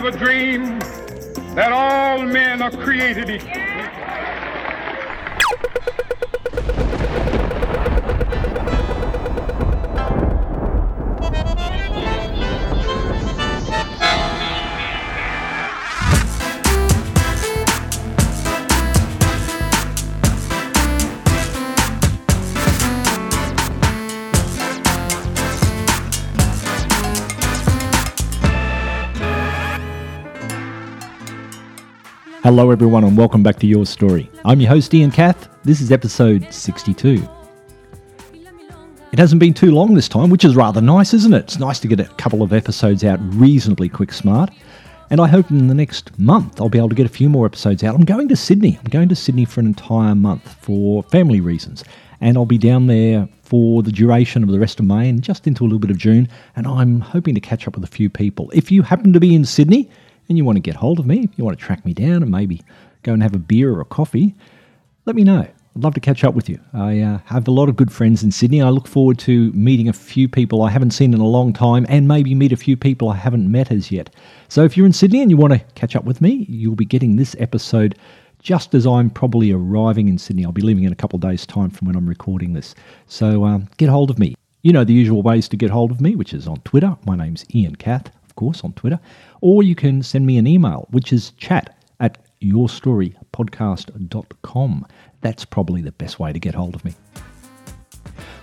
have 0.00 0.14
a 0.14 0.16
dream 0.16 0.78
that 1.56 1.72
all 1.72 2.24
men 2.24 2.62
are 2.62 2.70
created 2.70 3.28
equal. 3.28 3.67
Hello, 32.48 32.70
everyone, 32.70 33.04
and 33.04 33.14
welcome 33.14 33.42
back 33.42 33.58
to 33.58 33.66
Your 33.66 33.84
Story. 33.84 34.30
I'm 34.46 34.58
your 34.58 34.70
host, 34.70 34.94
Ian 34.94 35.10
Kath. 35.10 35.50
This 35.64 35.82
is 35.82 35.92
episode 35.92 36.50
62. 36.50 37.22
It 39.12 39.18
hasn't 39.18 39.38
been 39.38 39.52
too 39.52 39.70
long 39.70 39.92
this 39.92 40.08
time, 40.08 40.30
which 40.30 40.46
is 40.46 40.56
rather 40.56 40.80
nice, 40.80 41.12
isn't 41.12 41.34
it? 41.34 41.40
It's 41.40 41.58
nice 41.58 41.78
to 41.80 41.88
get 41.88 42.00
a 42.00 42.06
couple 42.14 42.40
of 42.40 42.54
episodes 42.54 43.04
out 43.04 43.18
reasonably 43.34 43.90
quick 43.90 44.14
smart. 44.14 44.48
And 45.10 45.20
I 45.20 45.26
hope 45.26 45.50
in 45.50 45.68
the 45.68 45.74
next 45.74 46.18
month 46.18 46.58
I'll 46.58 46.70
be 46.70 46.78
able 46.78 46.88
to 46.88 46.94
get 46.94 47.04
a 47.04 47.10
few 47.10 47.28
more 47.28 47.44
episodes 47.44 47.84
out. 47.84 47.94
I'm 47.94 48.06
going 48.06 48.28
to 48.28 48.36
Sydney. 48.36 48.78
I'm 48.78 48.90
going 48.90 49.10
to 49.10 49.14
Sydney 49.14 49.44
for 49.44 49.60
an 49.60 49.66
entire 49.66 50.14
month 50.14 50.54
for 50.62 51.02
family 51.02 51.42
reasons. 51.42 51.84
And 52.22 52.38
I'll 52.38 52.46
be 52.46 52.56
down 52.56 52.86
there 52.86 53.28
for 53.42 53.82
the 53.82 53.92
duration 53.92 54.42
of 54.42 54.48
the 54.48 54.58
rest 54.58 54.80
of 54.80 54.86
May 54.86 55.10
and 55.10 55.22
just 55.22 55.46
into 55.46 55.64
a 55.64 55.66
little 55.66 55.78
bit 55.78 55.90
of 55.90 55.98
June. 55.98 56.26
And 56.56 56.66
I'm 56.66 57.00
hoping 57.00 57.34
to 57.34 57.42
catch 57.42 57.68
up 57.68 57.74
with 57.74 57.84
a 57.84 57.88
few 57.88 58.08
people. 58.08 58.50
If 58.54 58.72
you 58.72 58.80
happen 58.80 59.12
to 59.12 59.20
be 59.20 59.34
in 59.34 59.44
Sydney, 59.44 59.90
and 60.28 60.38
you 60.38 60.44
want 60.44 60.56
to 60.56 60.60
get 60.60 60.76
hold 60.76 60.98
of 60.98 61.06
me, 61.06 61.28
you 61.36 61.44
want 61.44 61.58
to 61.58 61.64
track 61.64 61.84
me 61.84 61.92
down 61.92 62.22
and 62.22 62.30
maybe 62.30 62.62
go 63.02 63.12
and 63.12 63.22
have 63.22 63.34
a 63.34 63.38
beer 63.38 63.72
or 63.72 63.80
a 63.80 63.84
coffee, 63.84 64.34
let 65.06 65.16
me 65.16 65.24
know. 65.24 65.46
I'd 65.78 65.84
love 65.84 65.94
to 65.94 66.00
catch 66.00 66.24
up 66.24 66.34
with 66.34 66.48
you. 66.48 66.58
I 66.72 67.00
uh, 67.00 67.18
have 67.26 67.46
a 67.46 67.52
lot 67.52 67.68
of 67.68 67.76
good 67.76 67.92
friends 67.92 68.24
in 68.24 68.32
Sydney. 68.32 68.60
I 68.60 68.68
look 68.70 68.88
forward 68.88 69.18
to 69.20 69.52
meeting 69.52 69.88
a 69.88 69.92
few 69.92 70.28
people 70.28 70.62
I 70.62 70.70
haven't 70.70 70.90
seen 70.90 71.14
in 71.14 71.20
a 71.20 71.26
long 71.26 71.52
time 71.52 71.86
and 71.88 72.08
maybe 72.08 72.34
meet 72.34 72.52
a 72.52 72.56
few 72.56 72.76
people 72.76 73.08
I 73.08 73.16
haven't 73.16 73.50
met 73.50 73.70
as 73.70 73.92
yet. 73.92 74.12
So 74.48 74.64
if 74.64 74.76
you're 74.76 74.86
in 74.86 74.92
Sydney 74.92 75.22
and 75.22 75.30
you 75.30 75.36
want 75.36 75.52
to 75.52 75.60
catch 75.76 75.94
up 75.94 76.04
with 76.04 76.20
me, 76.20 76.46
you'll 76.48 76.74
be 76.74 76.84
getting 76.84 77.14
this 77.14 77.36
episode 77.38 77.96
just 78.40 78.74
as 78.74 78.86
I'm 78.86 79.08
probably 79.10 79.52
arriving 79.52 80.08
in 80.08 80.18
Sydney. 80.18 80.44
I'll 80.44 80.52
be 80.52 80.62
leaving 80.62 80.84
in 80.84 80.92
a 80.92 80.96
couple 80.96 81.16
of 81.16 81.22
days' 81.22 81.46
time 81.46 81.70
from 81.70 81.86
when 81.86 81.96
I'm 81.96 82.08
recording 82.08 82.52
this. 82.52 82.74
So 83.06 83.44
um, 83.44 83.68
get 83.76 83.88
hold 83.88 84.10
of 84.10 84.18
me. 84.18 84.34
You 84.62 84.72
know 84.72 84.84
the 84.84 84.92
usual 84.92 85.22
ways 85.22 85.48
to 85.50 85.56
get 85.56 85.70
hold 85.70 85.92
of 85.92 86.00
me, 86.00 86.16
which 86.16 86.34
is 86.34 86.48
on 86.48 86.56
Twitter. 86.62 86.96
My 87.06 87.16
name's 87.16 87.44
Ian 87.54 87.76
Cath, 87.76 88.08
of 88.08 88.17
course, 88.38 88.64
on 88.64 88.72
Twitter 88.72 88.98
or 89.40 89.62
you 89.62 89.74
can 89.74 90.02
send 90.02 90.26
me 90.26 90.36
an 90.38 90.46
email, 90.46 90.86
which 90.90 91.12
is 91.12 91.32
chat 91.32 91.76
at 92.00 92.16
yourstorypodcast.com. 92.40 94.86
That's 95.20 95.44
probably 95.44 95.82
the 95.82 95.90
best 95.92 96.20
way 96.20 96.32
to 96.32 96.38
get 96.38 96.54
hold 96.54 96.74
of 96.74 96.82
me. 96.84 96.94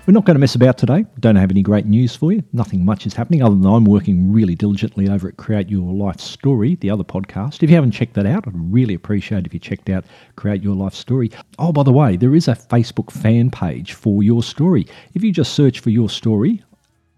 We're 0.05 0.13
not 0.13 0.25
going 0.25 0.35
to 0.35 0.39
mess 0.39 0.53
about 0.53 0.77
today. 0.77 1.03
Don't 1.19 1.35
have 1.35 1.49
any 1.49 1.63
great 1.63 1.87
news 1.87 2.15
for 2.15 2.31
you. 2.31 2.43
Nothing 2.53 2.85
much 2.85 3.07
is 3.07 3.15
happening 3.15 3.41
other 3.41 3.55
than 3.55 3.65
I'm 3.65 3.85
working 3.85 4.31
really 4.31 4.53
diligently 4.53 5.09
over 5.09 5.27
at 5.27 5.37
Create 5.37 5.67
Your 5.67 5.91
Life 5.93 6.19
Story, 6.19 6.75
the 6.75 6.91
other 6.91 7.03
podcast. 7.03 7.63
If 7.63 7.71
you 7.71 7.75
haven't 7.75 7.89
checked 7.89 8.13
that 8.13 8.27
out, 8.27 8.47
I'd 8.47 8.53
really 8.55 8.93
appreciate 8.93 9.47
if 9.47 9.53
you 9.53 9.59
checked 9.59 9.89
out 9.89 10.05
Create 10.35 10.61
Your 10.61 10.75
Life 10.75 10.93
Story. 10.93 11.31
Oh, 11.57 11.71
by 11.71 11.81
the 11.81 11.91
way, 11.91 12.17
there 12.17 12.35
is 12.35 12.47
a 12.47 12.53
Facebook 12.53 13.09
fan 13.09 13.49
page 13.49 13.93
for 13.93 14.21
Your 14.21 14.43
Story. 14.43 14.85
If 15.15 15.23
you 15.23 15.31
just 15.31 15.53
search 15.53 15.80
for 15.80 15.89
Your 15.89 16.09
Story 16.09 16.61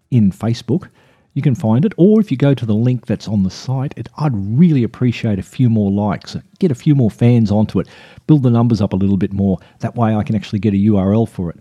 in 0.10 0.32
Facebook, 0.32 0.88
you 1.38 1.44
can 1.44 1.54
find 1.54 1.86
it. 1.86 1.94
Or 1.98 2.20
if 2.20 2.32
you 2.32 2.36
go 2.36 2.56
to 2.56 2.66
the 2.66 2.74
link 2.74 3.06
that's 3.06 3.28
on 3.28 3.44
the 3.44 3.52
site, 3.52 3.94
it, 3.96 4.10
I'd 4.18 4.34
really 4.34 4.82
appreciate 4.82 5.38
a 5.38 5.44
few 5.44 5.70
more 5.70 5.92
likes, 5.92 6.36
uh, 6.36 6.42
get 6.58 6.72
a 6.72 6.76
few 6.76 6.96
more 6.96 7.12
fans 7.12 7.52
onto 7.52 7.80
it, 7.80 7.88
build 8.26 8.42
the 8.42 8.50
numbers 8.50 8.82
up 8.82 8.92
a 8.92 8.96
little 8.96 9.18
bit 9.18 9.32
more. 9.32 9.60
That 9.82 9.96
way 9.96 10.16
I 10.16 10.24
can 10.24 10.36
actually 10.36 10.58
get 10.58 10.74
a 10.74 10.78
URL 10.78 11.30
for 11.30 11.52
it. 11.52 11.60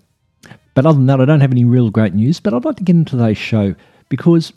But 0.73 0.87
other 0.87 0.97
than 0.97 1.07
that, 1.09 1.21
I 1.21 1.27
don't 1.27 1.43
have 1.43 1.53
any 1.53 1.67
real 1.67 1.91
great 1.91 2.15
news. 2.15 2.41
But 2.41 2.55
I'd 2.55 2.65
like 2.65 2.77
to 2.77 2.85
get 2.85 2.97
into 2.97 3.19
today's 3.19 3.37
show 3.37 3.75
because 4.09 4.51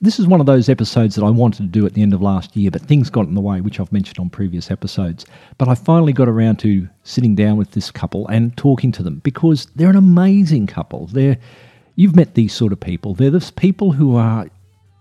this 0.00 0.18
is 0.18 0.26
one 0.26 0.40
of 0.40 0.46
those 0.46 0.68
episodes 0.68 1.14
that 1.14 1.24
I 1.24 1.30
wanted 1.30 1.58
to 1.58 1.68
do 1.68 1.86
at 1.86 1.94
the 1.94 2.02
end 2.02 2.12
of 2.12 2.20
last 2.20 2.56
year, 2.56 2.72
but 2.72 2.82
things 2.82 3.10
got 3.10 3.28
in 3.28 3.36
the 3.36 3.40
way, 3.40 3.60
which 3.60 3.78
I've 3.78 3.92
mentioned 3.92 4.18
on 4.18 4.28
previous 4.28 4.72
episodes. 4.72 5.24
But 5.56 5.68
I 5.68 5.76
finally 5.76 6.12
got 6.12 6.28
around 6.28 6.58
to 6.60 6.88
sitting 7.04 7.36
down 7.36 7.58
with 7.58 7.70
this 7.70 7.92
couple 7.92 8.26
and 8.26 8.56
talking 8.56 8.90
to 8.90 9.04
them 9.04 9.20
because 9.22 9.68
they're 9.76 9.90
an 9.90 9.94
amazing 9.94 10.66
couple. 10.66 11.06
They're 11.06 11.38
You've 11.94 12.16
met 12.16 12.34
these 12.34 12.54
sort 12.54 12.72
of 12.72 12.80
people. 12.80 13.14
They're 13.14 13.30
the 13.30 13.52
people 13.56 13.92
who 13.92 14.16
are 14.16 14.46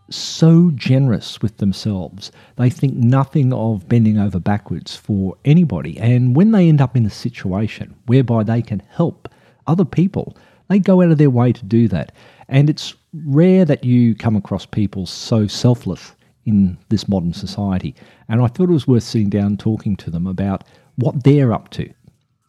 so 0.09 0.71
generous 0.75 1.41
with 1.41 1.57
themselves. 1.57 2.31
They 2.57 2.69
think 2.69 2.95
nothing 2.95 3.53
of 3.53 3.87
bending 3.87 4.17
over 4.17 4.39
backwards 4.39 4.95
for 4.95 5.37
anybody. 5.45 5.97
And 5.99 6.35
when 6.35 6.51
they 6.51 6.67
end 6.67 6.81
up 6.81 6.97
in 6.97 7.05
a 7.05 7.09
situation 7.09 7.95
whereby 8.07 8.43
they 8.43 8.61
can 8.61 8.81
help 8.89 9.29
other 9.67 9.85
people, 9.85 10.35
they 10.69 10.79
go 10.79 11.01
out 11.01 11.11
of 11.11 11.17
their 11.17 11.29
way 11.29 11.53
to 11.53 11.65
do 11.65 11.87
that. 11.89 12.11
And 12.49 12.69
it's 12.69 12.93
rare 13.13 13.63
that 13.65 13.83
you 13.83 14.15
come 14.15 14.35
across 14.35 14.65
people 14.65 15.05
so 15.05 15.47
selfless 15.47 16.13
in 16.45 16.77
this 16.89 17.07
modern 17.07 17.33
society. 17.33 17.95
And 18.27 18.41
I 18.41 18.47
thought 18.47 18.69
it 18.69 18.73
was 18.73 18.87
worth 18.87 19.03
sitting 19.03 19.29
down 19.29 19.57
talking 19.57 19.95
to 19.97 20.09
them 20.09 20.27
about 20.27 20.63
what 20.95 21.23
they're 21.23 21.53
up 21.53 21.69
to. 21.71 21.89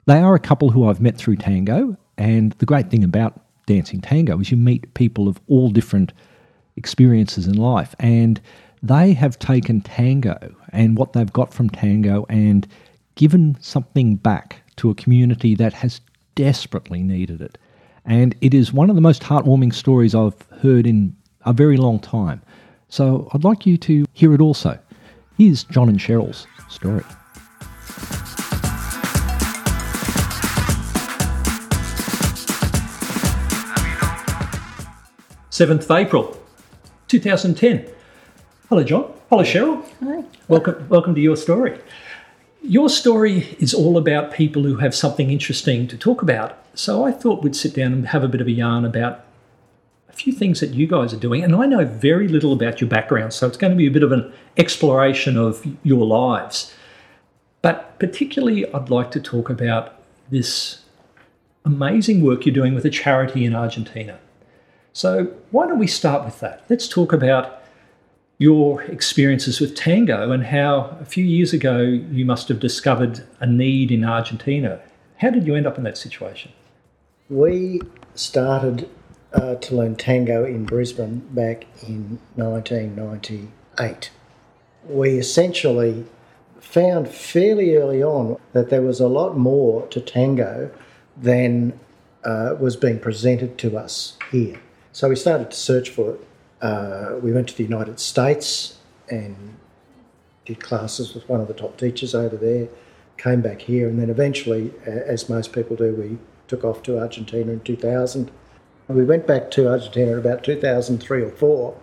They 0.06 0.18
are 0.18 0.34
a 0.34 0.40
couple 0.40 0.70
who 0.70 0.88
I've 0.88 1.00
met 1.00 1.16
through 1.16 1.36
Tango. 1.36 1.96
And 2.18 2.52
the 2.52 2.66
great 2.66 2.90
thing 2.90 3.04
about 3.04 3.40
dancing 3.66 4.00
tango 4.00 4.38
is 4.40 4.50
you 4.50 4.56
meet 4.56 4.92
people 4.94 5.28
of 5.28 5.40
all 5.48 5.70
different 5.70 6.12
experiences 6.76 7.46
in 7.46 7.54
life 7.54 7.94
and 7.98 8.40
they 8.82 9.12
have 9.12 9.38
taken 9.38 9.80
tango 9.80 10.54
and 10.72 10.96
what 10.96 11.12
they've 11.12 11.32
got 11.32 11.54
from 11.54 11.70
tango 11.70 12.26
and 12.28 12.66
given 13.14 13.56
something 13.60 14.16
back 14.16 14.62
to 14.76 14.90
a 14.90 14.94
community 14.94 15.54
that 15.54 15.72
has 15.72 16.00
desperately 16.34 17.02
needed 17.02 17.40
it. 17.40 17.58
And 18.04 18.34
it 18.40 18.54
is 18.54 18.72
one 18.72 18.90
of 18.90 18.96
the 18.96 19.02
most 19.02 19.22
heartwarming 19.22 19.72
stories 19.72 20.14
I've 20.14 20.40
heard 20.60 20.86
in 20.86 21.14
a 21.46 21.52
very 21.52 21.76
long 21.76 22.00
time. 22.00 22.42
So 22.88 23.28
I'd 23.32 23.44
like 23.44 23.66
you 23.66 23.76
to 23.78 24.04
hear 24.12 24.34
it 24.34 24.40
also. 24.40 24.78
Here's 25.38 25.64
John 25.64 25.88
and 25.88 25.98
Cheryl's 25.98 26.46
story. 26.68 27.04
7th 35.52 35.82
of 35.82 35.90
April 35.90 36.40
2010. 37.08 37.86
Hello, 38.70 38.82
John. 38.82 39.12
Hello, 39.28 39.42
Cheryl. 39.42 39.84
Hi. 40.02 40.24
Welcome, 40.48 40.88
welcome 40.88 41.14
to 41.14 41.20
Your 41.20 41.36
Story. 41.36 41.78
Your 42.62 42.88
story 42.88 43.54
is 43.58 43.74
all 43.74 43.98
about 43.98 44.32
people 44.32 44.62
who 44.62 44.76
have 44.76 44.94
something 44.94 45.30
interesting 45.30 45.86
to 45.88 45.98
talk 45.98 46.22
about. 46.22 46.56
So 46.72 47.04
I 47.04 47.12
thought 47.12 47.42
we'd 47.42 47.54
sit 47.54 47.74
down 47.74 47.92
and 47.92 48.08
have 48.08 48.24
a 48.24 48.28
bit 48.28 48.40
of 48.40 48.46
a 48.46 48.50
yarn 48.50 48.86
about 48.86 49.26
a 50.08 50.14
few 50.14 50.32
things 50.32 50.60
that 50.60 50.70
you 50.70 50.86
guys 50.86 51.12
are 51.12 51.18
doing. 51.18 51.44
And 51.44 51.54
I 51.54 51.66
know 51.66 51.84
very 51.84 52.28
little 52.28 52.54
about 52.54 52.80
your 52.80 52.88
background, 52.88 53.34
so 53.34 53.46
it's 53.46 53.58
going 53.58 53.72
to 53.72 53.76
be 53.76 53.86
a 53.86 53.90
bit 53.90 54.02
of 54.02 54.10
an 54.10 54.32
exploration 54.56 55.36
of 55.36 55.66
your 55.82 56.06
lives. 56.06 56.72
But 57.60 57.98
particularly, 57.98 58.72
I'd 58.72 58.88
like 58.88 59.10
to 59.10 59.20
talk 59.20 59.50
about 59.50 60.00
this 60.30 60.80
amazing 61.66 62.22
work 62.24 62.46
you're 62.46 62.54
doing 62.54 62.74
with 62.74 62.86
a 62.86 62.90
charity 62.90 63.44
in 63.44 63.54
Argentina. 63.54 64.18
So, 64.92 65.32
why 65.50 65.66
don't 65.66 65.78
we 65.78 65.86
start 65.86 66.24
with 66.24 66.40
that? 66.40 66.64
Let's 66.68 66.86
talk 66.86 67.12
about 67.12 67.62
your 68.38 68.82
experiences 68.82 69.60
with 69.60 69.74
tango 69.74 70.32
and 70.32 70.44
how 70.44 70.96
a 71.00 71.04
few 71.04 71.24
years 71.24 71.52
ago 71.52 71.78
you 71.80 72.24
must 72.24 72.48
have 72.48 72.60
discovered 72.60 73.24
a 73.40 73.46
need 73.46 73.90
in 73.90 74.04
Argentina. 74.04 74.80
How 75.18 75.30
did 75.30 75.46
you 75.46 75.54
end 75.54 75.66
up 75.66 75.78
in 75.78 75.84
that 75.84 75.96
situation? 75.96 76.52
We 77.30 77.80
started 78.14 78.90
uh, 79.32 79.54
to 79.54 79.76
learn 79.76 79.96
tango 79.96 80.44
in 80.44 80.64
Brisbane 80.64 81.20
back 81.30 81.66
in 81.86 82.18
1998. 82.34 84.10
We 84.88 85.10
essentially 85.18 86.04
found 86.60 87.08
fairly 87.08 87.76
early 87.76 88.02
on 88.02 88.38
that 88.52 88.70
there 88.70 88.82
was 88.82 89.00
a 89.00 89.08
lot 89.08 89.38
more 89.38 89.86
to 89.88 90.00
tango 90.00 90.70
than 91.16 91.78
uh, 92.24 92.56
was 92.58 92.76
being 92.76 92.98
presented 92.98 93.56
to 93.58 93.78
us 93.78 94.16
here. 94.30 94.60
So 94.92 95.08
we 95.08 95.16
started 95.16 95.50
to 95.50 95.56
search 95.56 95.88
for 95.88 96.12
it. 96.12 96.26
Uh, 96.60 97.16
we 97.22 97.32
went 97.32 97.48
to 97.48 97.56
the 97.56 97.62
United 97.62 97.98
States 97.98 98.78
and 99.08 99.56
did 100.44 100.60
classes 100.60 101.14
with 101.14 101.26
one 101.28 101.40
of 101.40 101.48
the 101.48 101.54
top 101.54 101.78
teachers 101.78 102.14
over 102.14 102.36
there, 102.36 102.68
came 103.16 103.40
back 103.40 103.62
here, 103.62 103.88
and 103.88 103.98
then 103.98 104.10
eventually, 104.10 104.72
as 104.84 105.30
most 105.30 105.52
people 105.52 105.76
do, 105.76 105.94
we 105.94 106.18
took 106.46 106.62
off 106.62 106.82
to 106.82 106.98
Argentina 106.98 107.52
in 107.52 107.60
2000. 107.60 108.30
And 108.88 108.96
we 108.96 109.04
went 109.04 109.26
back 109.26 109.50
to 109.52 109.68
Argentina 109.68 110.12
in 110.12 110.18
about 110.18 110.44
2003 110.44 111.22
or 111.22 111.30
4 111.30 111.76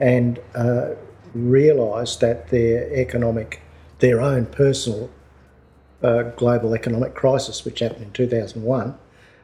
and 0.00 0.38
uh, 0.54 0.90
realised 1.34 2.20
that 2.20 2.48
their 2.48 2.92
economic, 2.92 3.62
their 4.00 4.20
own 4.20 4.44
personal 4.44 5.08
uh, 6.02 6.24
global 6.36 6.74
economic 6.74 7.14
crisis, 7.14 7.64
which 7.64 7.78
happened 7.78 8.02
in 8.02 8.12
2001, 8.12 8.98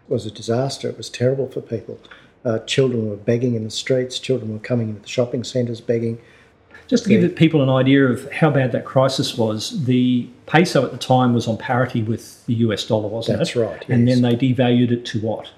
was 0.08 0.26
a 0.26 0.30
disaster. 0.30 0.88
It 0.88 0.98
was 0.98 1.08
terrible 1.08 1.48
for 1.48 1.62
people. 1.62 1.98
Uh, 2.44 2.60
children 2.60 3.10
were 3.10 3.16
begging 3.16 3.54
in 3.54 3.64
the 3.64 3.70
streets, 3.70 4.18
children 4.18 4.52
were 4.52 4.58
coming 4.60 4.90
into 4.90 5.00
the 5.00 5.08
shopping 5.08 5.44
centres 5.44 5.80
begging. 5.80 6.20
Just 6.86 7.04
to 7.04 7.10
give 7.10 7.36
people 7.36 7.62
an 7.62 7.68
idea 7.68 8.06
of 8.06 8.32
how 8.32 8.50
bad 8.50 8.72
that 8.72 8.86
crisis 8.86 9.36
was, 9.36 9.84
the 9.84 10.26
peso 10.46 10.86
at 10.86 10.90
the 10.90 10.96
time 10.96 11.34
was 11.34 11.46
on 11.46 11.58
parity 11.58 12.02
with 12.02 12.44
the 12.46 12.54
US 12.54 12.86
dollar, 12.86 13.08
wasn't 13.08 13.38
That's 13.38 13.54
it? 13.54 13.60
right, 13.60 13.84
And 13.90 14.08
then 14.08 14.22
they 14.22 14.34
devalued 14.34 14.90
it 14.90 15.04
to 15.06 15.20
what? 15.20 15.50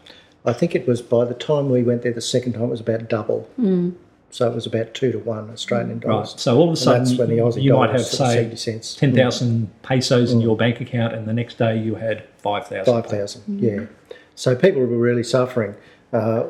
I 0.44 0.52
think 0.52 0.74
it 0.74 0.88
was 0.88 1.00
by 1.00 1.24
the 1.24 1.34
time 1.34 1.70
we 1.70 1.84
went 1.84 2.02
there 2.02 2.12
the 2.12 2.20
second 2.20 2.54
time, 2.54 2.64
it 2.64 2.68
was 2.68 2.80
about 2.80 3.08
double. 3.08 3.42
Hmm. 3.56 3.90
So 4.30 4.50
it 4.50 4.54
was 4.54 4.66
about 4.66 4.94
two 4.94 5.12
to 5.12 5.18
one 5.18 5.50
Australian 5.50 5.98
dollars. 5.98 6.30
Right. 6.32 6.40
So 6.40 6.56
all 6.56 6.68
of 6.68 6.72
a 6.72 6.76
sudden, 6.76 7.04
that's 7.04 7.18
when 7.18 7.28
the 7.28 7.38
Aussie 7.38 7.62
you 7.62 7.72
dollar 7.72 7.88
might 7.88 7.92
have, 7.92 8.00
was 8.00 8.10
say, 8.10 8.34
70 8.34 8.56
cents. 8.56 8.94
10,000 8.94 9.66
hmm. 9.66 9.72
pesos 9.82 10.32
in 10.32 10.38
hmm. 10.38 10.44
your 10.44 10.56
bank 10.56 10.80
account, 10.80 11.14
and 11.14 11.26
the 11.26 11.32
next 11.32 11.58
day 11.58 11.78
you 11.78 11.96
had 11.96 12.24
5,000. 12.38 12.84
5,000, 12.92 13.60
yeah. 13.60 13.86
So 14.34 14.56
people 14.56 14.80
were 14.80 14.86
really 14.86 15.24
suffering. 15.24 15.74
Uh, 16.12 16.44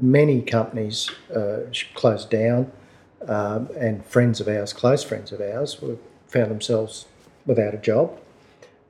many 0.00 0.42
companies 0.42 1.10
uh, 1.34 1.60
closed 1.94 2.30
down, 2.30 2.70
um, 3.28 3.68
and 3.78 4.04
friends 4.04 4.40
of 4.40 4.48
ours, 4.48 4.72
close 4.72 5.02
friends 5.02 5.32
of 5.32 5.40
ours, 5.40 5.80
were, 5.80 5.96
found 6.28 6.50
themselves 6.50 7.06
without 7.44 7.74
a 7.74 7.78
job. 7.78 8.18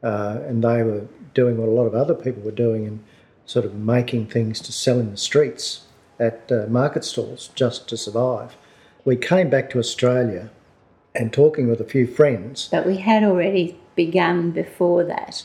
And 0.03 0.63
they 0.63 0.83
were 0.83 1.07
doing 1.35 1.57
what 1.57 1.69
a 1.69 1.73
lot 1.73 1.87
of 1.87 1.95
other 1.95 2.15
people 2.15 2.43
were 2.43 2.53
doing 2.53 2.87
and 2.87 3.05
sort 3.45 3.65
of 3.65 3.75
making 3.75 4.27
things 4.27 4.61
to 4.61 4.73
sell 4.73 5.01
in 5.01 5.11
the 5.11 5.17
streets 5.17 5.87
at 6.21 6.51
market 6.71 7.05
stalls 7.05 7.51
just 7.55 7.89
to 7.89 7.97
survive. 7.97 8.57
We 9.05 9.17
came 9.17 9.51
back 9.51 9.71
to 9.71 9.79
Australia 9.79 10.51
and 11.15 11.33
talking 11.33 11.69
with 11.69 11.81
a 11.81 11.85
few 11.85 12.07
friends, 12.07 12.69
But 12.71 12.87
we 12.87 12.99
had 12.99 13.25
already 13.25 13.79
begun 13.95 14.51
before 14.51 15.05
that. 15.05 15.45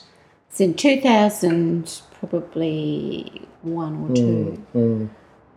It's 0.50 0.60
in 0.60 0.74
2000, 0.74 2.02
probably 2.20 3.48
one 3.62 4.10
or 4.10 4.16
two. 4.16 4.66
Mm, 4.74 5.10
mm. 5.10 5.10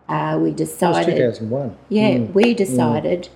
Uh, 0.08 0.38
we 0.38 0.50
decided. 0.50 1.16
2001. 1.16 1.76
Yeah, 1.88 2.10
mm, 2.10 2.34
we 2.34 2.54
decided 2.54 3.28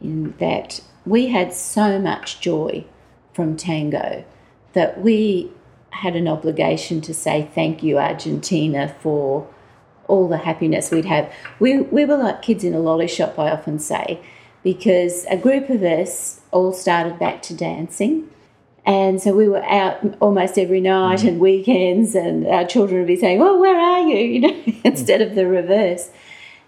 in 0.00 0.34
that 0.38 0.80
we 1.04 1.28
had 1.28 1.52
so 1.52 1.98
much 1.98 2.40
joy 2.40 2.84
from 3.32 3.56
tango 3.56 4.24
that 4.72 5.00
we 5.00 5.52
had 5.90 6.16
an 6.16 6.26
obligation 6.26 7.00
to 7.00 7.14
say 7.14 7.48
thank 7.54 7.82
you, 7.82 7.98
Argentina, 7.98 8.94
for 9.00 9.48
all 10.06 10.28
the 10.28 10.38
happiness 10.38 10.90
we'd 10.90 11.04
have. 11.04 11.32
We, 11.58 11.80
we 11.80 12.04
were 12.04 12.16
like 12.16 12.42
kids 12.42 12.64
in 12.64 12.74
a 12.74 12.78
lolly 12.78 13.08
shop, 13.08 13.38
I 13.38 13.50
often 13.50 13.78
say, 13.78 14.20
because 14.62 15.24
a 15.26 15.36
group 15.36 15.70
of 15.70 15.82
us 15.82 16.40
all 16.50 16.72
started 16.72 17.18
back 17.18 17.42
to 17.42 17.54
dancing. 17.54 18.28
And 18.86 19.20
so 19.20 19.34
we 19.34 19.48
were 19.48 19.64
out 19.64 20.16
almost 20.20 20.58
every 20.58 20.80
night 20.80 21.20
mm. 21.20 21.28
and 21.28 21.40
weekends, 21.40 22.14
and 22.14 22.46
our 22.46 22.66
children 22.66 23.00
would 23.00 23.06
be 23.06 23.16
saying, 23.16 23.40
"Oh, 23.40 23.58
where 23.58 23.78
are 23.78 24.00
you?" 24.00 24.16
You 24.34 24.40
know, 24.40 24.52
mm. 24.52 24.80
instead 24.84 25.22
of 25.22 25.34
the 25.34 25.46
reverse. 25.46 26.10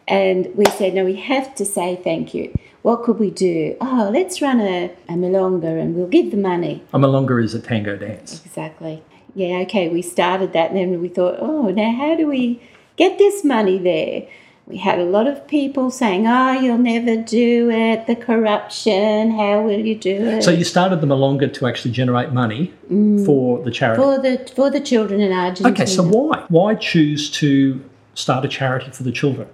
And 0.09 0.49
we 0.55 0.65
said, 0.67 0.95
"No, 0.95 1.05
we 1.05 1.17
have 1.17 1.55
to 1.57 1.65
say 1.65 1.97
thank 1.97 2.33
you. 2.33 2.57
What 2.83 3.03
could 3.03 3.19
we 3.19 3.31
do? 3.31 3.77
Oh, 3.81 4.11
let's 4.13 4.41
run 4.41 4.61
a, 4.61 4.93
a 5.09 5.13
milonga, 5.13 5.81
and 5.81 5.95
we'll 5.95 6.07
give 6.07 6.31
the 6.31 6.37
money." 6.39 6.83
A 6.95 6.99
milonga 6.99 7.43
is 7.43 7.55
a 7.55 7.61
tango 7.61 7.97
dance. 7.97 8.45
Exactly. 8.47 9.03
Yeah. 9.35 9.59
Okay. 9.65 9.89
We 9.89 10.01
started 10.01 10.55
that, 10.55 10.71
and 10.71 10.79
then 10.79 11.01
we 11.03 11.09
thought, 11.09 11.37
"Oh, 11.39 11.71
now 11.71 11.93
how 11.93 12.17
do 12.17 12.27
we 12.27 12.63
get 12.97 13.19
this 13.19 13.45
money 13.45 13.79
there?" 13.79 14.27
We 14.67 14.79
had 14.79 14.99
a 14.99 15.05
lot 15.05 15.29
of 15.29 15.47
people 15.47 15.91
saying, 15.91 16.27
"Oh, 16.27 16.53
you'll 16.53 16.79
never 16.79 17.17
do 17.17 17.71
it. 17.71 18.07
The 18.09 18.17
corruption. 18.17 19.31
How 19.31 19.63
will 19.63 19.79
you 19.79 19.95
do 19.95 20.11
it?" 20.11 20.43
So 20.43 20.51
you 20.51 20.65
started 20.65 21.01
the 21.01 21.07
milonga 21.07 21.53
to 21.55 21.67
actually 21.67 21.93
generate 21.93 22.33
money 22.33 22.73
mm. 22.91 23.25
for 23.25 23.63
the 23.63 23.71
charity. 23.71 24.03
for 24.03 24.19
the 24.19 24.51
for 24.57 24.69
the 24.71 24.81
children 24.81 25.21
in 25.21 25.33
Argentina. 25.33 25.71
okay, 25.71 25.87
so 25.87 26.03
why? 26.03 26.45
Why 26.49 26.75
choose 26.75 27.31
to 27.43 27.81
start 28.15 28.45
a 28.45 28.49
charity 28.49 28.91
for 28.91 29.05
the 29.05 29.13
children? 29.13 29.49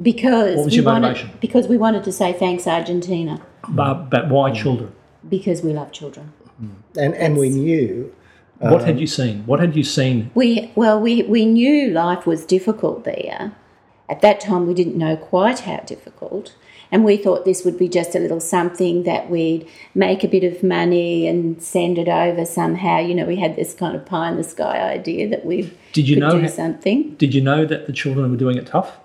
because 0.00 0.56
What 0.56 0.64
was 0.64 0.72
we 0.72 0.76
your 0.76 0.84
wanted, 0.86 1.00
motivation? 1.02 1.30
because 1.40 1.68
we 1.68 1.76
wanted 1.76 2.02
to 2.04 2.12
say 2.12 2.32
thanks 2.32 2.66
Argentina 2.66 3.40
But, 3.68 4.08
but 4.10 4.28
why 4.28 4.50
mm. 4.50 4.54
children? 4.56 4.90
because 5.28 5.62
we 5.62 5.72
love 5.72 5.92
children. 5.92 6.32
Mm. 6.60 6.70
And, 6.96 7.14
and 7.14 7.36
we 7.36 7.50
knew 7.50 8.12
What 8.58 8.82
had 8.82 8.94
um, 8.94 8.98
you 8.98 9.06
seen? 9.06 9.44
What 9.46 9.60
had 9.60 9.76
you 9.76 9.84
seen? 9.84 10.30
We 10.34 10.72
well 10.74 10.98
we 11.00 11.22
we 11.24 11.44
knew 11.44 11.90
life 11.90 12.26
was 12.26 12.44
difficult 12.46 13.04
there. 13.04 13.52
At 14.12 14.20
that 14.20 14.40
time 14.40 14.66
we 14.66 14.74
didn't 14.74 14.98
know 14.98 15.16
quite 15.16 15.60
how 15.60 15.78
difficult. 15.86 16.54
And 16.90 17.02
we 17.02 17.16
thought 17.16 17.46
this 17.46 17.64
would 17.64 17.78
be 17.78 17.88
just 17.88 18.14
a 18.14 18.18
little 18.18 18.40
something 18.40 19.04
that 19.04 19.30
we'd 19.30 19.66
make 19.94 20.22
a 20.22 20.28
bit 20.28 20.44
of 20.44 20.62
money 20.62 21.26
and 21.26 21.62
send 21.62 21.96
it 21.96 22.08
over 22.08 22.44
somehow. 22.44 22.98
You 22.98 23.14
know, 23.14 23.24
we 23.24 23.36
had 23.36 23.56
this 23.56 23.72
kind 23.72 23.96
of 23.96 24.04
pie 24.04 24.28
in 24.28 24.36
the 24.36 24.44
sky 24.44 24.78
idea 24.96 25.26
that 25.30 25.46
we 25.46 25.72
Did 25.94 26.06
you 26.10 26.16
could 26.16 26.20
know 26.20 26.40
do 26.42 26.46
something. 26.48 27.14
Did 27.14 27.32
you 27.34 27.40
know 27.40 27.64
that 27.64 27.86
the 27.86 27.94
children 27.94 28.30
were 28.30 28.36
doing 28.36 28.58
it 28.58 28.66
tough? 28.66 28.98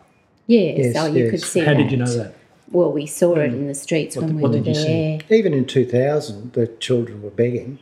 Yes, 0.45 0.77
Yes, 0.77 0.95
oh, 0.97 1.05
you 1.05 1.23
yes. 1.23 1.31
could 1.31 1.41
see 1.41 1.59
How 1.61 1.67
that. 1.67 1.75
did 1.77 1.91
you 1.93 1.97
know 1.97 2.13
that? 2.17 2.33
Well, 2.69 2.91
we 2.91 3.05
saw 3.05 3.35
it 3.35 3.53
in 3.53 3.67
the 3.67 3.73
streets 3.73 4.17
What 4.17 4.25
when 4.25 4.35
we 4.35 4.41
what 4.41 4.51
were 4.51 4.57
did 4.57 4.67
you 4.67 4.75
see? 4.75 5.19
there. 5.29 5.39
even 5.39 5.53
in 5.53 5.65
2000, 5.65 6.51
the 6.51 6.67
children 6.67 7.21
were 7.21 7.29
begging. 7.29 7.79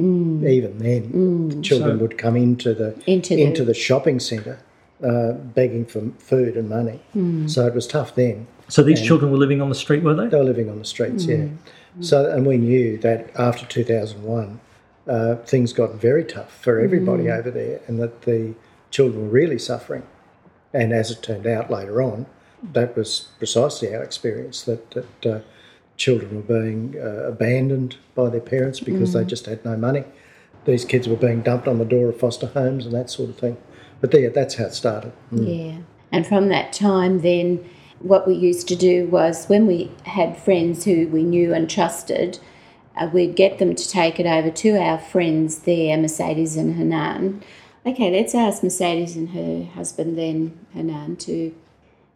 Mm. 0.00 0.48
Even 0.48 0.78
then, 0.78 1.48
the 1.50 1.60
children 1.60 1.98
So- 1.98 2.02
would 2.02 2.16
come 2.16 2.36
into 2.36 2.72
the 2.72 2.94
Into 3.06 3.36
the- 3.36 3.42
into 3.42 3.66
the 3.66 3.74
shopping 3.74 4.18
centre, 4.18 4.60
uh, 5.02 5.32
begging 5.32 5.86
for 5.86 6.10
food 6.18 6.56
and 6.56 6.68
money. 6.68 7.00
Mm. 7.14 7.50
So 7.50 7.66
it 7.66 7.74
was 7.74 7.86
tough 7.86 8.14
then. 8.14 8.46
So 8.68 8.82
these 8.82 9.02
children 9.02 9.32
were 9.32 9.38
living 9.38 9.60
on 9.60 9.68
the 9.68 9.74
street, 9.74 10.04
were 10.04 10.14
they? 10.14 10.28
They 10.28 10.36
were 10.36 10.44
living 10.44 10.70
on 10.70 10.78
the 10.78 10.84
streets, 10.84 11.24
yeah. 11.24 11.48
So 12.00 12.30
and 12.30 12.46
we 12.46 12.56
knew 12.56 12.98
that 12.98 13.30
after 13.36 13.66
2001, 13.66 14.60
uh, 15.08 15.36
things 15.36 15.72
got 15.72 15.94
very 15.94 16.24
tough 16.24 16.56
for 16.56 16.78
everybody 16.78 17.28
over 17.28 17.50
there, 17.50 17.80
and 17.88 17.98
that 17.98 18.22
the 18.22 18.54
children 18.92 19.22
were 19.22 19.28
really 19.28 19.58
suffering. 19.58 20.04
And 20.72 20.92
as 20.92 21.10
it 21.10 21.20
turned 21.20 21.48
out 21.48 21.68
later 21.68 22.00
on, 22.00 22.26
that 22.62 22.96
was 22.96 23.28
precisely 23.38 23.92
our 23.92 24.04
experience 24.04 24.62
that 24.62 24.90
that 24.92 25.26
uh, 25.26 25.40
children 25.96 26.36
were 26.36 26.60
being 26.60 26.94
uh, 26.96 27.28
abandoned 27.28 27.96
by 28.14 28.30
their 28.30 28.40
parents 28.40 28.78
because 28.80 29.12
they 29.12 29.24
just 29.24 29.46
had 29.46 29.64
no 29.64 29.76
money. 29.76 30.04
These 30.64 30.84
kids 30.84 31.08
were 31.08 31.16
being 31.16 31.42
dumped 31.42 31.66
on 31.66 31.78
the 31.78 31.84
door 31.84 32.10
of 32.10 32.18
foster 32.18 32.46
homes 32.46 32.86
and 32.86 32.94
that 32.94 33.10
sort 33.10 33.30
of 33.30 33.38
thing. 33.38 33.56
But 34.00 34.10
there, 34.12 34.30
that's 34.30 34.54
how 34.54 34.64
it 34.64 34.74
started. 34.74 35.12
Yeah. 35.30 35.78
And 36.12 36.26
from 36.26 36.48
that 36.48 36.72
time, 36.72 37.20
then, 37.20 37.68
what 38.00 38.26
we 38.26 38.34
used 38.34 38.66
to 38.68 38.76
do 38.76 39.06
was 39.06 39.46
when 39.46 39.66
we 39.66 39.90
had 40.04 40.36
friends 40.36 40.84
who 40.84 41.06
we 41.08 41.22
knew 41.22 41.52
and 41.52 41.68
trusted, 41.68 42.38
uh, 42.96 43.08
we'd 43.12 43.36
get 43.36 43.58
them 43.58 43.74
to 43.74 43.88
take 43.88 44.18
it 44.18 44.26
over 44.26 44.50
to 44.50 44.76
our 44.78 44.98
friends 44.98 45.60
there, 45.60 45.96
Mercedes 45.96 46.56
and 46.56 46.76
Hanan. 46.76 47.42
Okay, 47.86 48.10
let's 48.10 48.34
ask 48.34 48.62
Mercedes 48.62 49.16
and 49.16 49.30
her 49.30 49.64
husband 49.74 50.18
then, 50.18 50.58
Hanan, 50.72 51.16
to 51.16 51.54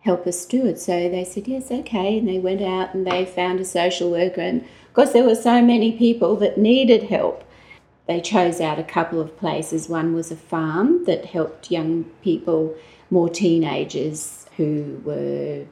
help 0.00 0.26
us 0.26 0.45
do 0.45 0.67
it. 0.67 0.81
So 0.81 1.09
they 1.09 1.25
said, 1.25 1.49
yes, 1.49 1.71
okay. 1.71 2.19
And 2.19 2.29
they 2.29 2.38
went 2.38 2.62
out 2.62 2.95
and 2.95 3.07
they 3.07 3.25
found 3.25 3.61
a 3.61 3.64
social 3.64 4.11
worker. 4.11 4.41
And 4.41 4.62
of 4.62 4.95
course, 4.95 5.12
there 5.12 5.25
were 5.25 5.35
so 5.35 5.62
many 5.62 5.93
people 5.93 6.37
that 6.37 6.59
needed 6.59 7.05
help. 7.05 7.44
They 8.07 8.21
chose 8.21 8.61
out 8.61 8.79
a 8.79 8.85
couple 8.85 9.21
of 9.21 9.37
places. 9.37 9.89
One 9.89 10.15
was 10.15 10.31
a 10.31 10.37
farm 10.37 11.05
that 11.05 11.27
helped 11.27 11.71
young 11.71 12.05
people, 12.23 12.75
more 13.11 13.29
teenagers 13.29 14.47
who 14.57 15.01
were 15.05 15.65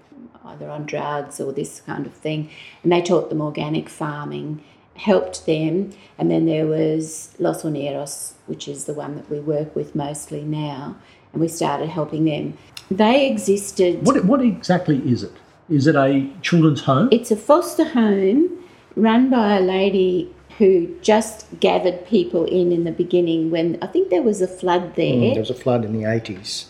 either 0.44 0.68
on 0.68 0.86
drugs 0.86 1.40
or 1.40 1.52
this 1.52 1.80
kind 1.82 2.06
of 2.06 2.12
thing. 2.14 2.50
And 2.82 2.90
they 2.90 3.02
taught 3.02 3.28
them 3.28 3.40
organic 3.40 3.88
farming, 3.88 4.62
helped 4.96 5.46
them. 5.46 5.92
And 6.18 6.30
then 6.30 6.46
there 6.46 6.66
was 6.66 7.34
Los 7.38 7.62
Oneros, 7.62 8.32
which 8.46 8.66
is 8.66 8.84
the 8.86 8.94
one 8.94 9.16
that 9.16 9.30
we 9.30 9.38
work 9.38 9.76
with 9.76 9.94
mostly 9.94 10.42
now. 10.42 10.96
And 11.32 11.40
we 11.40 11.48
started 11.48 11.88
helping 11.88 12.24
them. 12.24 12.56
They 12.90 13.30
existed. 13.30 14.06
What, 14.06 14.24
what 14.24 14.40
exactly 14.40 14.98
is 15.10 15.22
it? 15.22 15.32
Is 15.68 15.86
it 15.86 15.96
a 15.96 16.28
children's 16.42 16.82
home? 16.82 17.08
It's 17.10 17.30
a 17.30 17.36
foster 17.36 17.84
home 17.84 18.58
run 18.96 19.30
by 19.30 19.56
a 19.56 19.60
lady 19.60 20.34
who 20.62 20.94
just 21.02 21.44
gathered 21.58 22.06
people 22.06 22.44
in 22.44 22.70
in 22.70 22.84
the 22.84 22.92
beginning 22.92 23.50
when 23.50 23.76
I 23.82 23.88
think 23.88 24.10
there 24.10 24.22
was 24.22 24.40
a 24.40 24.46
flood 24.46 24.94
there. 24.94 25.32
There 25.32 25.40
was 25.40 25.50
a 25.50 25.54
flood 25.54 25.84
in 25.84 25.92
the 25.92 26.04
80s. 26.04 26.66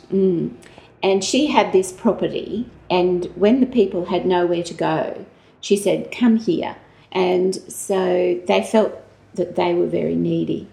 And 1.02 1.22
she 1.22 1.48
had 1.48 1.72
this 1.72 1.92
property, 1.92 2.70
and 2.88 3.26
when 3.34 3.60
the 3.60 3.66
people 3.66 4.06
had 4.06 4.24
nowhere 4.24 4.62
to 4.62 4.72
go, 4.72 5.26
she 5.60 5.76
said, 5.76 6.10
Come 6.10 6.36
here. 6.38 6.76
And 7.10 7.54
so 7.70 8.40
they 8.46 8.62
felt 8.62 8.94
that 9.34 9.56
they 9.56 9.74
were 9.74 9.88
very 9.88 10.14
needy. 10.14 10.68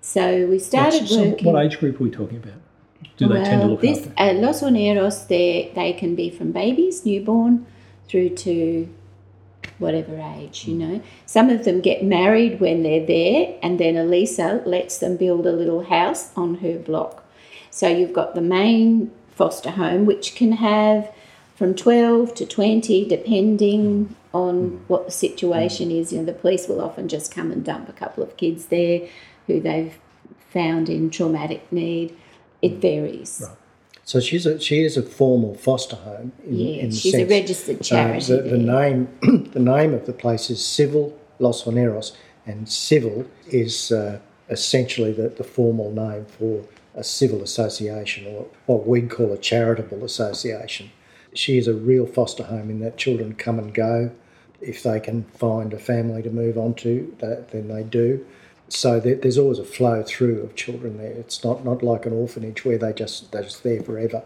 So 0.00 0.46
we 0.46 0.60
started 0.60 1.08
so 1.08 1.30
working. 1.30 1.52
what 1.52 1.64
age 1.64 1.80
group 1.80 2.00
are 2.00 2.04
we 2.04 2.10
talking 2.10 2.36
about? 2.36 2.60
Do 3.16 3.26
they 3.26 3.42
tend 3.42 3.62
to 3.62 3.66
look 3.66 3.80
this, 3.80 4.06
after? 4.06 4.12
uh, 4.18 4.32
Los 4.34 4.62
Oneros, 4.62 5.26
they 5.26 5.72
they 5.74 5.92
can 5.94 6.14
be 6.14 6.30
from 6.30 6.52
babies, 6.52 7.04
newborn, 7.04 7.66
through 8.06 8.30
to 8.46 8.88
whatever 9.78 10.18
age, 10.18 10.66
you 10.66 10.74
know. 10.74 11.02
Some 11.26 11.50
of 11.50 11.64
them 11.64 11.80
get 11.80 12.04
married 12.04 12.60
when 12.60 12.82
they're 12.82 13.06
there, 13.06 13.58
and 13.62 13.78
then 13.78 13.96
Elisa 13.96 14.62
lets 14.64 14.98
them 14.98 15.16
build 15.16 15.46
a 15.46 15.52
little 15.52 15.84
house 15.84 16.30
on 16.36 16.56
her 16.56 16.78
block. 16.78 17.24
So 17.70 17.88
you've 17.88 18.12
got 18.12 18.34
the 18.34 18.40
main 18.40 19.10
foster 19.34 19.70
home, 19.70 20.06
which 20.06 20.34
can 20.34 20.52
have 20.52 21.12
from 21.56 21.74
12 21.74 22.34
to 22.34 22.46
20, 22.46 23.08
depending 23.08 24.14
on 24.32 24.82
what 24.88 25.06
the 25.06 25.12
situation 25.12 25.90
is. 25.90 26.12
You 26.12 26.18
know, 26.18 26.24
the 26.24 26.32
police 26.32 26.68
will 26.68 26.80
often 26.80 27.08
just 27.08 27.34
come 27.34 27.50
and 27.50 27.64
dump 27.64 27.88
a 27.88 27.92
couple 27.92 28.22
of 28.22 28.36
kids 28.36 28.66
there 28.66 29.08
who 29.46 29.60
they've 29.60 29.98
found 30.50 30.88
in 30.88 31.10
traumatic 31.10 31.70
need. 31.72 32.16
It 32.60 32.76
varies. 32.76 33.44
So 34.04 34.18
she's 34.20 34.46
a, 34.46 34.58
she 34.60 34.82
is 34.82 34.96
a 34.96 35.02
formal 35.02 35.54
foster 35.54 35.96
home. 35.96 36.32
In, 36.44 36.54
Yeah, 36.56 36.82
in 36.82 36.90
she's 36.90 37.14
a 37.14 37.18
sense. 37.18 37.30
registered 37.30 37.76
Uh, 37.80 37.82
charity. 37.82 38.26
the, 38.36 38.42
the 38.42 38.58
name 38.58 39.08
the 39.52 39.60
name 39.60 39.94
of 39.94 40.06
the 40.06 40.12
place 40.12 40.50
is 40.50 40.64
Civil 40.64 41.16
Los 41.38 41.62
Veneros, 41.64 42.12
and 42.46 42.68
civil 42.68 43.26
is 43.48 43.92
uh, 43.92 44.18
essentially 44.50 45.12
the, 45.12 45.28
the 45.28 45.44
formal 45.44 45.90
name 45.92 46.26
for 46.26 46.64
a 46.94 47.04
civil 47.04 47.42
association 47.42 48.26
or 48.26 48.46
what 48.66 48.86
we'd 48.86 49.08
call 49.10 49.32
a 49.32 49.38
charitable 49.38 50.04
association. 50.04 50.90
She 51.34 51.56
is 51.56 51.66
a 51.66 51.72
real 51.74 52.04
foster 52.06 52.42
home 52.44 52.68
in 52.68 52.80
that 52.80 52.98
children 52.98 53.34
come 53.34 53.58
and 53.58 53.72
go. 53.72 54.10
If 54.60 54.82
they 54.82 55.00
can 55.00 55.24
find 55.38 55.72
a 55.72 55.78
family 55.78 56.22
to 56.22 56.30
move 56.30 56.58
on 56.58 56.74
to, 56.74 57.16
that, 57.20 57.50
then 57.52 57.68
they 57.68 57.82
do. 57.82 58.24
So 58.74 58.98
there, 59.00 59.16
there's 59.16 59.36
always 59.38 59.58
a 59.58 59.64
flow 59.64 60.02
through 60.02 60.40
of 60.42 60.54
children 60.56 60.96
there. 60.96 61.12
It's 61.12 61.44
not, 61.44 61.64
not 61.64 61.82
like 61.82 62.06
an 62.06 62.12
orphanage 62.14 62.64
where 62.64 62.78
they 62.78 62.92
just 62.92 63.30
they're 63.30 63.42
just 63.42 63.62
there 63.62 63.82
forever. 63.82 64.22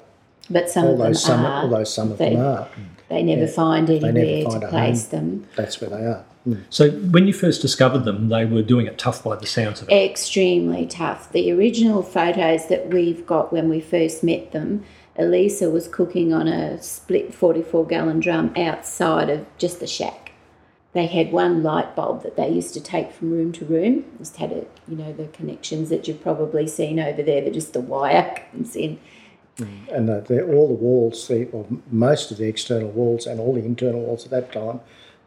but 0.48 0.70
some 0.70 0.84
of 0.84 0.90
Although 0.92 1.04
them 1.04 1.14
some, 1.14 1.44
are. 1.44 1.62
although 1.62 1.84
some 1.84 2.12
of 2.12 2.18
they, 2.18 2.30
them 2.34 2.44
are, 2.46 2.68
They 3.08 3.22
never 3.22 3.42
Yeah. 3.42 3.46
find 3.48 3.88
never 3.88 4.06
anywhere 4.06 4.44
find 4.48 4.60
to 4.62 4.66
a 4.68 4.70
place 4.70 5.10
home. 5.10 5.20
them. 5.20 5.46
that's 5.56 5.80
where 5.80 5.90
they 5.90 6.04
are. 6.06 6.24
Mm. 6.46 6.60
So 6.70 6.90
when 6.90 7.26
you 7.26 7.32
first 7.32 7.60
discovered 7.60 8.04
them, 8.04 8.28
they 8.28 8.44
were 8.44 8.62
doing 8.62 8.86
it 8.86 8.98
tough 8.98 9.24
by 9.24 9.34
the 9.34 9.46
sounds 9.46 9.82
of 9.82 9.88
it. 9.88 9.92
Extremely 9.92 10.86
tough. 10.86 11.32
The 11.32 11.50
original 11.50 12.02
photos 12.04 12.68
that 12.68 12.88
we've 12.90 13.26
got 13.26 13.52
when 13.52 13.68
we 13.68 13.80
first 13.80 14.22
met 14.22 14.52
them, 14.52 14.84
Elisa 15.18 15.70
was 15.70 15.88
cooking 15.88 16.32
on 16.32 16.46
a 16.46 16.80
split 16.80 17.34
44 17.34 17.84
gallon 17.86 18.20
drum 18.20 18.52
outside 18.56 19.28
of 19.28 19.44
just 19.58 19.80
the 19.80 19.88
shack. 19.88 20.25
They 20.96 21.06
had 21.06 21.30
one 21.30 21.62
light 21.62 21.94
bulb 21.94 22.22
that 22.22 22.36
they 22.36 22.48
used 22.48 22.72
to 22.72 22.80
take 22.80 23.12
from 23.12 23.30
room 23.30 23.52
to 23.52 23.66
room. 23.66 24.04
Just 24.16 24.36
had 24.36 24.50
a, 24.50 24.64
you 24.88 24.96
know, 24.96 25.12
the 25.12 25.26
connections 25.26 25.90
that 25.90 26.08
you've 26.08 26.22
probably 26.22 26.66
seen 26.66 26.98
over 26.98 27.22
there. 27.22 27.42
That 27.42 27.52
just 27.52 27.74
the 27.74 27.82
wire 27.82 28.42
comes 28.50 28.74
in. 28.74 28.98
And 29.92 30.08
the, 30.08 30.22
the, 30.26 30.42
all 30.50 30.66
the 30.68 30.72
walls, 30.74 31.28
the, 31.28 31.50
or 31.50 31.66
most 31.90 32.30
of 32.30 32.38
the 32.38 32.46
external 32.48 32.88
walls 32.88 33.26
and 33.26 33.38
all 33.38 33.52
the 33.52 33.62
internal 33.64 34.00
walls 34.00 34.24
at 34.24 34.30
that 34.30 34.52
time 34.52 34.80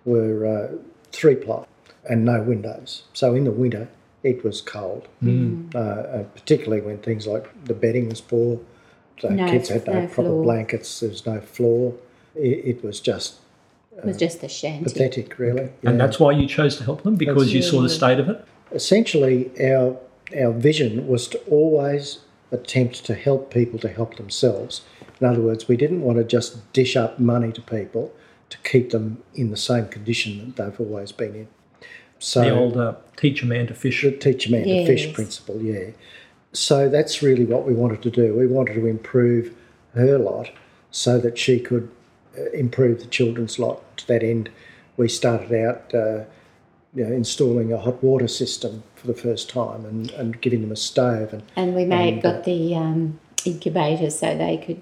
were 0.05 0.43
uh, 0.47 0.75
three 1.11 1.35
ply 1.35 1.65
and 2.09 2.25
no 2.25 2.41
windows. 2.41 3.03
So 3.13 3.35
in 3.35 3.43
the 3.43 3.51
winter, 3.51 3.89
it 4.23 4.43
was 4.43 4.61
cold, 4.61 5.07
Mm. 5.23 5.75
uh, 5.75 5.77
uh, 5.79 6.23
particularly 6.23 6.81
when 6.81 6.97
things 6.97 7.27
like 7.27 7.45
the 7.65 7.75
bedding 7.75 8.09
was 8.09 8.21
poor. 8.21 8.59
The 9.21 9.29
No- 9.29 9.45
kids 9.51 9.69
had 9.69 9.85
no, 9.85 9.93
no 9.93 9.99
proper 10.07 10.13
floor. 10.29 10.43
blankets. 10.43 10.99
There 10.99 11.09
was 11.09 11.27
no 11.27 11.39
floor. 11.41 11.93
It, 12.35 12.65
it 12.71 12.83
was 12.83 12.99
just 12.99 13.35
It 13.99 14.05
was 14.05 14.17
just 14.17 14.41
the 14.41 14.49
shanty. 14.49 14.83
pathetic, 14.83 15.37
really. 15.39 15.69
And 15.83 15.99
that's 15.99 16.19
why 16.19 16.31
you 16.31 16.47
chose 16.47 16.77
to 16.77 16.83
help 16.83 17.03
them 17.03 17.15
because 17.15 17.53
you 17.53 17.61
saw 17.61 17.81
the 17.81 17.89
state 17.89 18.19
of 18.19 18.29
it. 18.29 18.45
essentially 18.71 19.51
our 19.71 19.97
our 20.43 20.51
vision 20.51 21.07
was 21.07 21.27
to 21.27 21.39
always 21.49 22.19
attempt 22.51 23.03
to 23.05 23.13
help 23.15 23.51
people 23.51 23.79
to 23.79 23.87
help 23.89 24.15
themselves. 24.17 24.81
In 25.19 25.27
other 25.27 25.41
words, 25.41 25.67
we 25.67 25.75
didn't 25.75 26.01
want 26.01 26.17
to 26.19 26.23
just 26.23 26.71
dish 26.73 26.95
up 26.95 27.19
money 27.19 27.51
to 27.51 27.61
people 27.61 28.13
to 28.49 28.57
keep 28.59 28.91
them 28.91 29.21
in 29.33 29.49
the 29.51 29.57
same 29.57 29.87
condition 29.87 30.53
that 30.55 30.55
they've 30.55 30.79
always 30.79 31.11
been 31.11 31.35
in. 31.35 31.47
So 32.19 32.41
The 32.41 32.55
old 32.55 32.77
uh, 32.77 32.95
teach 33.17 33.41
a 33.43 33.45
man 33.45 33.67
to 33.67 33.73
fish. 33.73 34.01
the 34.03 34.11
teach 34.11 34.47
a 34.47 34.51
man 34.51 34.65
to 34.65 34.85
fish 34.85 35.13
principle, 35.13 35.61
yeah. 35.61 35.91
So 36.53 36.89
that's 36.89 37.21
really 37.21 37.45
what 37.45 37.65
we 37.65 37.73
wanted 37.73 38.01
to 38.03 38.11
do. 38.11 38.35
We 38.35 38.47
wanted 38.47 38.73
to 38.75 38.85
improve 38.87 39.55
her 39.93 40.17
lot 40.17 40.49
so 40.91 41.19
that 41.19 41.37
she 41.37 41.59
could 41.59 41.85
uh, 41.85 41.95
improve 42.53 42.99
the 42.99 43.07
children's 43.07 43.59
lot. 43.59 43.81
To 43.97 44.07
that 44.07 44.23
end, 44.23 44.49
we 44.97 45.07
started 45.07 45.51
out 45.53 45.93
uh, 45.93 46.23
you 46.93 47.05
know, 47.05 47.13
installing 47.13 47.71
a 47.71 47.77
hot 47.77 48.03
water 48.03 48.27
system 48.27 48.83
for 48.95 49.07
the 49.07 49.13
first 49.13 49.49
time 49.49 49.85
and, 49.85 50.11
and 50.11 50.41
giving 50.41 50.61
them 50.61 50.71
a 50.71 50.75
stove. 50.75 51.33
And 51.33 51.43
And 51.55 51.75
we 51.75 51.85
made 51.85 52.15
And, 52.15 52.25
uh, 52.25 52.31
got 52.33 52.43
the 52.45 52.75
um, 52.75 53.19
incubator 53.45 54.09
so 54.09 54.37
they 54.37 54.57
could 54.57 54.81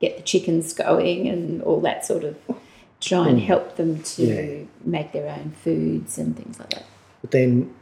get 0.00 0.16
the 0.16 0.22
chickens 0.22 0.72
going 0.72 1.28
and 1.28 1.62
all 1.62 1.80
that 1.82 2.04
sort 2.04 2.24
of 2.24 2.36
try 3.00 3.28
and 3.28 3.40
help 3.40 3.76
them 3.76 4.02
to 4.02 4.22
Yeah. 4.22 4.64
make 4.84 5.12
their 5.12 5.28
own 5.28 5.52
foods 5.62 6.18
and 6.18 6.36
things 6.36 6.58
like 6.58 6.70
that. 6.70 6.84
But 7.20 7.30
then 7.32 7.74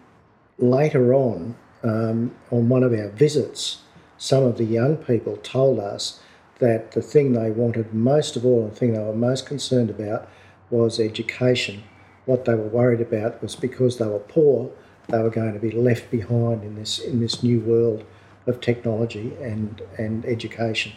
later 0.58 1.14
on, 1.14 1.54
um, 1.82 2.34
on 2.50 2.68
one 2.68 2.82
of 2.82 2.92
our 2.92 3.08
visits, 3.08 3.78
some 4.18 4.44
of 4.44 4.58
the 4.58 4.64
young 4.64 4.96
people 4.96 5.36
told 5.38 5.78
us 5.78 6.20
that 6.60 6.92
the 6.92 7.02
thing 7.02 7.32
they 7.32 7.50
wanted 7.50 7.92
most 7.92 8.36
of 8.36 8.46
all, 8.46 8.68
the 8.68 8.74
thing 8.74 8.92
they 8.92 9.00
were 9.00 9.14
most 9.14 9.46
concerned 9.46 9.90
about, 9.90 10.28
was 10.70 11.00
education. 11.00 11.82
What 12.26 12.44
they 12.44 12.54
were 12.54 12.68
worried 12.68 13.00
about 13.00 13.42
was 13.42 13.56
because 13.56 13.98
they 13.98 14.06
were 14.06 14.20
poor, 14.20 14.70
they 15.08 15.18
were 15.18 15.30
going 15.30 15.54
to 15.54 15.58
be 15.58 15.72
left 15.72 16.10
behind 16.10 16.62
in 16.62 16.76
this 16.76 16.98
in 16.98 17.20
this 17.20 17.42
new 17.42 17.60
world 17.60 18.04
of 18.46 18.60
technology 18.60 19.34
and 19.40 19.82
and 19.98 20.24
education, 20.24 20.92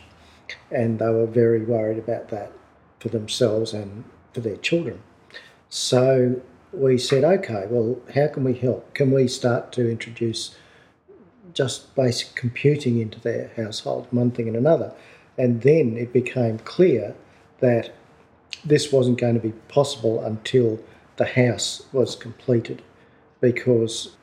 and 0.70 1.00
they 1.00 1.10
were 1.10 1.26
very 1.26 1.64
worried 1.64 1.98
about 1.98 2.30
that 2.30 2.52
for 3.00 3.10
themselves 3.10 3.74
and 3.74 4.04
for 4.34 4.42
their 4.42 4.58
children. 4.58 5.02
So 5.70 6.42
we 6.72 6.98
said, 6.98 7.24
okay, 7.24 7.66
well, 7.70 8.00
how 8.14 8.28
can 8.28 8.44
we 8.44 8.54
help? 8.54 8.94
Can 8.94 9.12
we 9.12 9.28
start 9.28 9.72
to 9.74 9.90
introduce 9.90 10.56
just 11.54 11.96
basic 11.96 12.36
computing 12.36 13.00
into 13.00 13.20
their 13.20 13.52
household, 13.56 14.08
one 14.12 14.32
thing 14.32 14.48
and 14.48 14.58
another? 14.58 14.94
And 15.38 15.62
then 15.62 15.98
it 15.98 16.14
became 16.14 16.60
clear 16.60 17.16
that 17.60 17.92
this 18.64 18.92
wasn't 18.92 19.20
going 19.20 19.36
to 19.36 19.40
be 19.40 19.54
possible 19.68 20.24
until 20.24 20.80
the 21.18 21.26
house 21.26 21.86
was 21.92 22.16
completed 22.16 22.82
because 23.42 24.16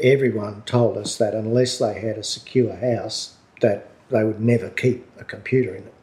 everyone 0.00 0.62
told 0.62 0.96
us 0.96 1.16
that 1.18 1.34
unless 1.34 1.78
they 1.78 2.00
had 2.00 2.16
a 2.16 2.22
secure 2.22 2.76
house 2.76 3.36
that 3.60 3.90
they 4.10 4.24
would 4.24 4.40
never 4.40 4.70
keep 4.70 5.06
a 5.18 5.24
computer 5.24 5.74
in 5.74 5.84
it 5.84 5.94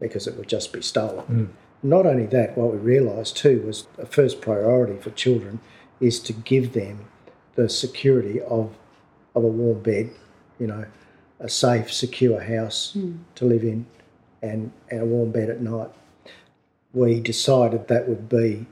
because 0.00 0.26
it 0.26 0.36
would 0.36 0.48
just 0.48 0.72
be 0.72 0.82
stolen. 0.82 1.24
Hmm. 1.24 1.44
Not 1.82 2.06
only 2.06 2.26
that, 2.26 2.56
what 2.56 2.72
we 2.72 2.78
realised 2.78 3.36
too 3.36 3.62
was 3.62 3.86
a 3.98 4.06
first 4.06 4.40
priority 4.40 5.00
for 5.00 5.10
children 5.10 5.60
is 6.00 6.20
to 6.20 6.32
give 6.32 6.72
them 6.72 7.06
the 7.54 7.68
security 7.68 8.40
of 8.40 8.76
of 9.34 9.44
a 9.44 9.48
warm 9.48 9.82
bed, 9.82 10.10
you 10.58 10.66
know, 10.66 10.86
a 11.38 11.48
safe, 11.48 11.92
secure 11.92 12.40
house 12.40 12.94
hmm. 12.94 13.16
to 13.34 13.44
live 13.44 13.62
in, 13.62 13.86
and, 14.42 14.72
and 14.90 15.02
a 15.02 15.04
warm 15.04 15.30
bed 15.30 15.50
at 15.50 15.60
night. 15.60 15.90
We 16.92 17.20
decided 17.20 17.88
that 17.88 18.08
would 18.08 18.28
be 18.28 18.66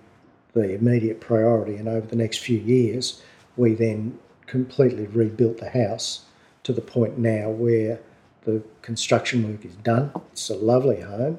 the 0.54 0.74
immediate 0.74 1.20
priority, 1.20 1.76
and 1.76 1.88
over 1.88 2.06
the 2.06 2.16
next 2.16 2.38
few 2.38 2.58
years, 2.58 3.22
we 3.56 3.74
then 3.74 4.18
completely 4.46 5.06
rebuilt 5.06 5.58
the 5.58 5.70
house 5.70 6.24
to 6.62 6.72
the 6.72 6.80
point 6.80 7.18
now 7.18 7.50
where 7.50 8.00
the 8.44 8.62
construction 8.82 9.50
work 9.50 9.64
is 9.64 9.74
done. 9.76 10.12
It's 10.32 10.48
a 10.50 10.56
lovely 10.56 11.00
home. 11.00 11.38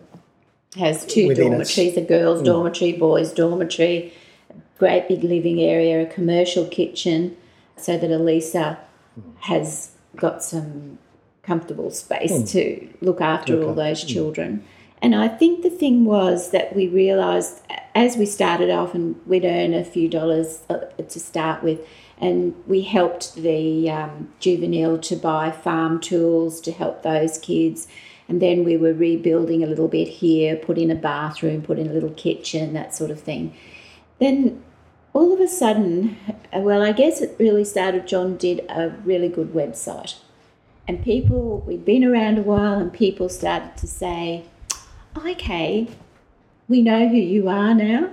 has 0.76 1.06
two 1.06 1.28
Within 1.28 1.52
dormitories, 1.52 1.98
a 1.98 2.02
girls' 2.02 2.42
mm. 2.42 2.46
dormitory, 2.46 2.94
boys' 2.94 3.32
dormitory, 3.32 4.14
a 4.50 4.56
great 4.80 5.08
big 5.08 5.24
living 5.24 5.62
area, 5.62 6.04
a 6.04 6.06
commercial 6.06 6.68
kitchen, 6.68 7.38
so 7.78 7.98
that 7.98 8.12
Elisa 8.12 8.80
mm. 9.20 9.34
has 9.42 9.92
got 10.16 10.44
some 10.44 10.98
comfortable 11.46 11.92
space 11.92 12.52
to 12.52 12.88
look 13.02 13.22
after 13.22 13.64
all 13.64 13.74
those 13.74 14.04
children. 14.04 14.64
And 15.02 15.14
I 15.14 15.28
think 15.28 15.62
the 15.62 15.70
thing 15.70 16.06
was 16.06 16.52
that 16.52 16.76
we 16.76 16.88
realised 16.88 17.62
as 17.94 18.18
we 18.18 18.26
started 18.26 18.70
off, 18.70 18.94
and 18.94 19.16
we'd 19.26 19.46
earn 19.46 19.74
a 19.74 19.84
few 19.84 20.10
dollars 20.10 20.64
uh, 20.70 20.80
to 20.98 21.20
start 21.20 21.64
with, 21.64 21.80
and 22.18 22.54
we 22.68 22.82
helped 22.82 23.36
the 23.36 23.90
um, 23.90 24.34
juvenile 24.40 24.98
to 24.98 25.16
buy 25.16 25.52
farm 25.52 26.00
tools 26.00 26.60
to 26.62 26.72
help 26.72 27.04
those 27.04 27.38
kids. 27.38 27.88
And 28.28 28.42
then 28.42 28.64
we 28.64 28.76
were 28.76 28.94
rebuilding 28.94 29.64
a 29.64 29.68
little 29.68 29.88
bit 29.88 30.08
here, 30.08 30.56
put 30.56 30.78
in 30.78 30.92
a 30.92 30.96
bathroom, 30.96 31.62
put 31.62 31.80
in 31.80 31.88
a 31.88 31.94
little 31.94 32.10
kitchen, 32.10 32.74
that 32.74 32.94
sort 32.94 33.12
of 33.12 33.22
thing. 33.22 33.56
Then 34.20 34.64
all 35.14 35.32
of 35.34 35.40
a 35.40 35.48
sudden, 35.48 36.18
uh, 36.54 36.60
well, 36.60 36.82
I 36.82 36.92
guess 36.92 37.22
it 37.22 37.36
really 37.40 37.64
started. 37.64 38.08
John 38.08 38.36
did 38.36 38.60
a 38.68 38.90
really 39.06 39.30
good 39.30 39.54
website. 39.54 40.16
And 40.88 41.04
people, 41.04 41.64
we'd 41.66 41.86
been 41.86 42.04
around 42.04 42.38
a 42.38 42.44
while, 42.44 42.80
and 42.80 42.94
people 42.94 43.30
started 43.30 43.76
to 43.78 43.88
say, 43.88 44.46
okay, 45.18 45.88
we 46.68 46.82
know 46.82 47.08
who 47.08 47.18
you 47.18 47.48
are 47.48 47.74
now. 47.74 48.12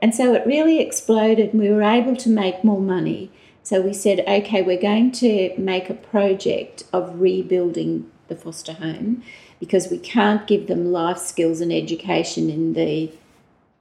And 0.00 0.14
so 0.14 0.34
it 0.34 0.46
really 0.46 0.80
exploded, 0.80 1.50
and 1.50 1.60
we 1.60 1.70
were 1.70 1.82
able 1.82 2.16
to 2.16 2.28
make 2.28 2.64
more 2.64 2.80
money. 2.80 3.30
So 3.62 3.80
we 3.80 3.92
said, 3.92 4.20
okay, 4.20 4.62
we're 4.62 4.80
going 4.80 5.12
to 5.12 5.54
make 5.58 5.90
a 5.90 5.94
project 5.94 6.84
of 6.92 7.20
rebuilding 7.20 8.10
the 8.28 8.36
foster 8.36 8.74
home 8.74 9.22
because 9.58 9.88
we 9.88 9.98
can't 9.98 10.46
give 10.46 10.66
them 10.66 10.92
life 10.92 11.18
skills 11.18 11.60
and 11.60 11.72
education 11.72 12.48
in 12.50 12.74
the 12.74 13.10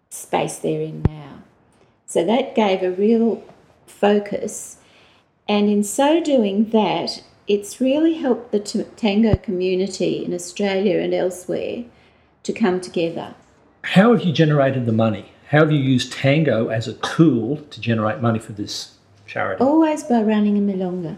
space 0.09 0.57
they're 0.57 0.81
in 0.81 1.03
now. 1.03 1.43
So 2.05 2.25
that 2.25 2.55
gave 2.55 2.81
a 2.81 2.91
real 2.91 3.43
focus. 3.85 4.77
And 5.47 5.69
in 5.69 5.83
so 5.83 6.21
doing 6.21 6.69
that, 6.69 7.21
it's 7.47 7.79
really 7.79 8.15
helped 8.15 8.51
the 8.51 8.59
T- 8.59 8.85
Tango 8.95 9.35
community 9.35 10.23
in 10.25 10.33
Australia 10.33 10.99
and 10.99 11.13
elsewhere 11.13 11.85
to 12.43 12.53
come 12.53 12.81
together. 12.81 13.35
How 13.83 14.13
have 14.13 14.23
you 14.23 14.33
generated 14.33 14.85
the 14.85 14.91
money? 14.91 15.31
How 15.49 15.59
have 15.59 15.71
you 15.71 15.79
used 15.79 16.11
Tango 16.11 16.69
as 16.69 16.87
a 16.87 16.93
tool 16.93 17.57
to 17.57 17.79
generate 17.79 18.19
money 18.19 18.39
for 18.39 18.53
this 18.53 18.95
charity? 19.27 19.63
Always 19.63 20.03
by 20.03 20.21
running 20.23 20.57
a 20.57 20.61
milonga. 20.61 21.17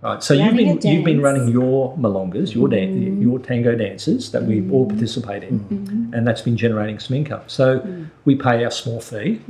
Right. 0.00 0.22
So 0.22 0.32
you've 0.32 0.54
been 0.54 0.80
you've 0.80 1.04
been 1.04 1.20
running 1.20 1.48
your 1.48 1.96
milongas, 1.96 2.54
your 2.54 2.68
dan- 2.68 3.00
mm-hmm. 3.00 3.22
your 3.22 3.40
tango 3.40 3.74
dances 3.74 4.30
that 4.30 4.44
we 4.44 4.60
all 4.70 4.86
mm-hmm. 4.86 4.90
participate 4.90 5.42
in, 5.42 5.58
mm-hmm. 5.58 6.14
and 6.14 6.24
that's 6.24 6.40
been 6.40 6.56
generating 6.56 7.00
some 7.00 7.16
income. 7.16 7.42
So 7.48 8.06
we 8.24 8.36
pay 8.36 8.64
our 8.64 8.70
small 8.70 9.00
fee, 9.00 9.40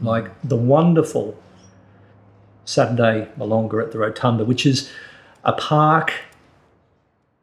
like 0.00 0.30
the 0.42 0.56
wonderful 0.56 1.36
Saturday 2.64 3.28
Milonga 3.38 3.82
at 3.82 3.92
the 3.92 3.98
Rotunda, 3.98 4.46
which 4.46 4.64
is 4.64 4.90
a 5.44 5.52
park 5.52 6.12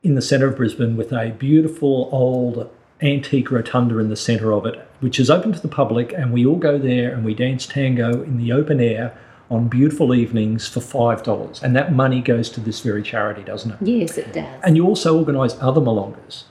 in 0.04 0.16
the 0.16 0.22
centre 0.22 0.48
of 0.48 0.58
Brisbane 0.58 0.96
with 0.96 1.12
a 1.12 1.32
beautiful 1.32 2.10
old 2.12 2.70
antique 3.02 3.52
rotunda 3.52 4.00
in 4.00 4.10
the 4.10 4.16
centre 4.16 4.52
of 4.52 4.66
it, 4.66 4.88
which 5.00 5.20
is 5.20 5.30
open 5.30 5.52
to 5.54 5.60
the 5.60 5.68
public, 5.68 6.14
and 6.14 6.34
we 6.34 6.46
all 6.46 6.56
go 6.56 6.78
there 6.78 7.14
and 7.14 7.24
we 7.24 7.34
dance 7.34 7.66
tango 7.68 8.24
in 8.24 8.38
the 8.38 8.52
open 8.52 8.80
air 8.80 9.18
on 9.50 9.68
beautiful 9.68 10.14
evenings 10.14 10.68
for 10.68 10.82
five 10.82 11.24
dollars, 11.24 11.64
and 11.64 11.76
that 11.76 11.94
money 11.94 12.22
goes 12.22 12.50
to 12.50 12.60
this 12.60 12.82
very 12.82 13.02
charity, 13.02 13.44
doesn't 13.44 13.72
it? 13.72 13.78
Yes, 13.82 14.18
it 14.18 14.34
does. 14.34 14.62
And 14.64 14.76
you 14.76 14.86
also 14.86 15.18
organise 15.18 15.56
other 15.62 15.80
milongas. 15.80 16.44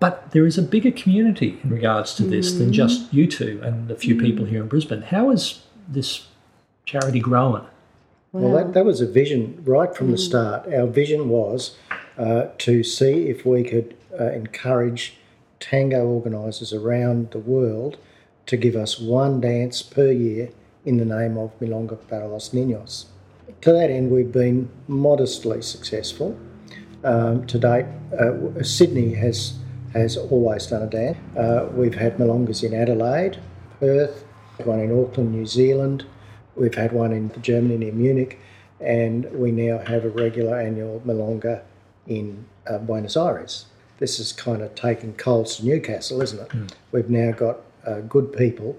But 0.00 0.32
there 0.32 0.44
is 0.44 0.58
a 0.58 0.62
bigger 0.62 0.90
community 0.90 1.58
in 1.62 1.70
regards 1.70 2.14
to 2.14 2.22
this 2.22 2.52
than 2.52 2.68
mm. 2.68 2.72
just 2.72 3.12
you 3.14 3.26
two 3.26 3.60
and 3.62 3.90
a 3.90 3.96
few 3.96 4.14
mm. 4.14 4.20
people 4.20 4.44
here 4.44 4.60
in 4.60 4.68
Brisbane. 4.68 5.02
How 5.02 5.30
is 5.30 5.62
this 5.88 6.26
charity 6.84 7.20
growing? 7.20 7.64
Well, 8.32 8.52
that, 8.52 8.74
that 8.74 8.84
was 8.84 9.00
a 9.00 9.06
vision 9.06 9.62
right 9.64 9.94
from 9.96 10.10
the 10.10 10.18
start. 10.18 10.72
Our 10.72 10.86
vision 10.86 11.28
was 11.28 11.76
uh, 12.18 12.48
to 12.58 12.82
see 12.82 13.28
if 13.28 13.46
we 13.46 13.62
could 13.64 13.96
uh, 14.18 14.30
encourage 14.32 15.14
tango 15.58 16.06
organisers 16.06 16.72
around 16.72 17.30
the 17.30 17.38
world 17.38 17.96
to 18.46 18.56
give 18.56 18.76
us 18.76 18.98
one 18.98 19.40
dance 19.40 19.82
per 19.82 20.10
year 20.10 20.50
in 20.84 20.98
the 20.98 21.04
name 21.04 21.36
of 21.38 21.58
Milonga 21.60 21.96
para 22.08 22.28
los 22.28 22.50
Niños. 22.50 23.06
To 23.62 23.72
that 23.72 23.90
end, 23.90 24.10
we've 24.10 24.32
been 24.32 24.70
modestly 24.86 25.62
successful. 25.62 26.38
Um, 27.04 27.46
to 27.46 27.58
date, 27.58 27.86
uh, 28.18 28.62
Sydney 28.62 29.14
has 29.14 29.58
has 29.92 30.16
always 30.16 30.66
done 30.66 30.82
a 30.82 30.86
dance. 30.86 31.16
Uh, 31.36 31.68
we've 31.72 31.94
had 31.94 32.18
milongas 32.18 32.62
in 32.62 32.74
Adelaide, 32.74 33.38
Perth, 33.80 34.24
one 34.64 34.80
in 34.80 34.92
Auckland, 34.92 35.32
New 35.32 35.46
Zealand. 35.46 36.04
We've 36.56 36.74
had 36.74 36.92
one 36.92 37.12
in 37.12 37.30
Germany 37.42 37.76
near 37.76 37.92
Munich, 37.92 38.38
and 38.80 39.30
we 39.32 39.52
now 39.52 39.78
have 39.78 40.04
a 40.04 40.08
regular 40.08 40.58
annual 40.58 41.02
milonga 41.06 41.62
in 42.06 42.46
uh, 42.66 42.78
Buenos 42.78 43.16
Aires. 43.16 43.66
This 43.98 44.18
is 44.18 44.32
kind 44.32 44.62
of 44.62 44.74
taking 44.74 45.14
coals 45.14 45.56
to 45.56 45.66
Newcastle, 45.66 46.20
isn't 46.22 46.40
it? 46.40 46.74
We've 46.92 47.10
now 47.10 47.32
got 47.32 47.58
uh, 47.86 48.00
good 48.00 48.32
people 48.32 48.78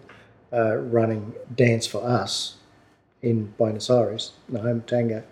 uh, 0.51 0.75
running 0.77 1.33
dance 1.53 1.87
for 1.87 2.03
us 2.03 2.55
in 3.21 3.53
Buenos 3.57 3.89
Aires, 3.89 4.33
the 4.49 4.59
home 4.59 4.81
tango. 4.81 5.23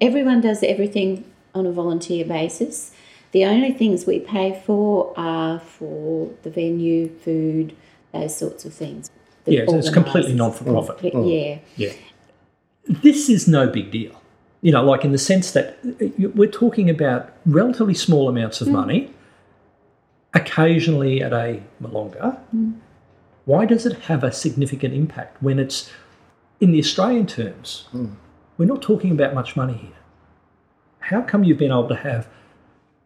Everyone 0.00 0.40
does 0.40 0.62
everything 0.62 1.24
on 1.54 1.66
a 1.66 1.72
volunteer 1.72 2.24
basis. 2.24 2.92
The 3.32 3.44
only 3.44 3.72
things 3.72 4.06
we 4.06 4.20
pay 4.20 4.60
for 4.64 5.12
are 5.16 5.58
for 5.58 6.30
the 6.42 6.50
venue, 6.50 7.08
food, 7.08 7.76
those 8.12 8.36
sorts 8.36 8.64
of 8.64 8.72
things. 8.72 9.10
The 9.48 9.54
Yeah, 9.56 9.64
it's 9.68 9.90
completely 9.90 10.34
non-for-profit. 10.34 10.98
Mm. 11.12 11.26
Yeah. 11.32 11.58
Yeah. 11.76 11.92
This 13.02 13.28
is 13.28 13.46
no 13.46 13.68
big 13.68 13.90
deal. 13.90 14.12
You 14.60 14.72
know, 14.72 14.82
like 14.82 15.04
in 15.04 15.12
the 15.12 15.18
sense 15.18 15.52
that 15.52 15.78
uh, 15.84 16.28
we're 16.34 16.50
talking 16.50 16.90
about 16.90 17.32
relatively 17.46 17.94
small 17.94 18.28
amounts 18.28 18.60
of 18.60 18.68
money, 18.68 19.12
occasionally 20.34 21.22
at 21.22 21.32
a 21.32 21.62
milonga. 21.82 22.38
Why 23.44 23.64
does 23.64 23.86
it 23.86 23.98
have 24.00 24.24
a 24.24 24.32
significant 24.32 24.92
impact 24.94 25.42
when 25.42 25.58
it's 25.58 25.90
in 26.60 26.72
the 26.72 26.78
Australian 26.78 27.26
terms? 27.26 27.88
We're 28.58 28.66
not 28.66 28.82
talking 28.82 29.12
about 29.12 29.34
much 29.34 29.56
money 29.56 29.74
here. 29.74 29.90
How 31.00 31.22
come 31.22 31.44
you've 31.44 31.58
been 31.58 31.70
able 31.70 31.88
to 31.88 31.96
have 31.96 32.28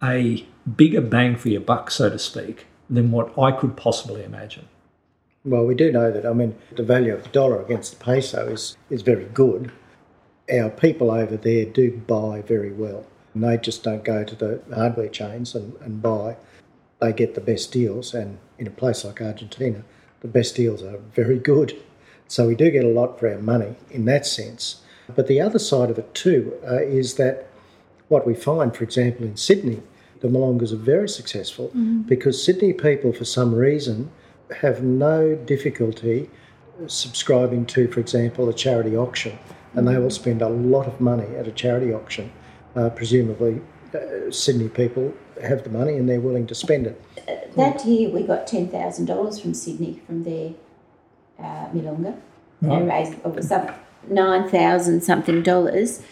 a 0.02 0.44
bigger 0.76 1.00
bang 1.00 1.36
for 1.36 1.48
your 1.48 1.60
buck, 1.60 1.90
so 1.90 2.10
to 2.10 2.18
speak, 2.18 2.66
than 2.90 3.12
what 3.12 3.38
I 3.38 3.52
could 3.52 3.76
possibly 3.76 4.24
imagine? 4.24 4.66
Well, 5.44 5.64
we 5.64 5.74
do 5.74 5.90
know 5.90 6.12
that, 6.12 6.24
I 6.24 6.32
mean, 6.32 6.54
the 6.76 6.84
value 6.84 7.12
of 7.12 7.24
the 7.24 7.28
dollar 7.30 7.60
against 7.60 7.98
the 7.98 8.04
peso 8.04 8.48
is, 8.48 8.76
is 8.90 9.02
very 9.02 9.24
good. 9.24 9.72
Our 10.52 10.70
people 10.70 11.10
over 11.10 11.36
there 11.36 11.64
do 11.64 11.90
buy 12.06 12.42
very 12.42 12.72
well. 12.72 13.04
And 13.34 13.42
they 13.42 13.56
just 13.56 13.82
don't 13.82 14.04
go 14.04 14.22
to 14.22 14.36
the 14.36 14.62
hardware 14.72 15.08
chains 15.08 15.54
and, 15.54 15.74
and 15.80 16.00
buy. 16.00 16.36
They 17.00 17.12
get 17.12 17.34
the 17.34 17.40
best 17.40 17.72
deals, 17.72 18.14
and 18.14 18.38
in 18.58 18.68
a 18.68 18.70
place 18.70 19.04
like 19.04 19.20
Argentina, 19.20 19.82
the 20.20 20.28
best 20.28 20.54
deals 20.54 20.82
are 20.82 20.98
very 21.14 21.38
good. 21.38 21.76
So 22.28 22.46
we 22.46 22.54
do 22.54 22.70
get 22.70 22.84
a 22.84 22.88
lot 22.88 23.18
for 23.18 23.28
our 23.28 23.40
money 23.40 23.74
in 23.90 24.04
that 24.04 24.26
sense. 24.26 24.82
But 25.16 25.26
the 25.26 25.40
other 25.40 25.58
side 25.58 25.90
of 25.90 25.98
it 25.98 26.14
too 26.14 26.54
uh, 26.64 26.82
is 26.82 27.14
that 27.14 27.48
what 28.06 28.26
we 28.26 28.34
find, 28.34 28.76
for 28.76 28.84
example, 28.84 29.26
in 29.26 29.36
Sydney, 29.36 29.82
the 30.20 30.28
milongas 30.28 30.72
are 30.72 30.76
very 30.76 31.08
successful 31.08 31.72
because 32.06 32.42
Sydney 32.42 32.72
people, 32.72 33.12
for 33.12 33.24
some 33.24 33.52
reason, 33.52 34.12
have 34.60 34.82
no 34.82 35.34
difficulty 35.34 36.30
subscribing 36.86 37.66
to, 37.66 37.88
for 37.88 38.00
example, 38.00 38.48
a 38.48 38.52
charity 38.52 38.96
auction, 38.96 39.38
and 39.74 39.86
they 39.86 39.98
will 39.98 40.10
spend 40.10 40.42
a 40.42 40.48
lot 40.48 40.86
of 40.86 41.00
money 41.00 41.36
at 41.36 41.46
a 41.46 41.52
charity 41.52 41.92
auction. 41.92 42.32
Uh, 42.74 42.88
presumably, 42.90 43.60
uh, 43.94 44.30
Sydney 44.30 44.68
people 44.68 45.12
have 45.42 45.64
the 45.64 45.70
money 45.70 45.96
and 45.96 46.08
they're 46.08 46.20
willing 46.20 46.46
to 46.46 46.54
spend 46.54 46.86
it. 46.86 47.54
That 47.56 47.84
year 47.84 48.08
we 48.10 48.22
got 48.22 48.46
ten 48.46 48.68
thousand 48.68 49.06
dollars 49.06 49.38
from 49.38 49.52
Sydney 49.54 50.00
from 50.06 50.24
their 50.24 50.52
uh, 51.38 51.68
Milonga. 51.74 52.16
They 52.62 52.80
raised 52.82 53.14
it 53.14 53.24
was 53.26 53.48
some 53.48 53.68
nine 54.08 54.48
thousand 54.48 55.02
something 55.02 55.42
dollars, 55.42 56.02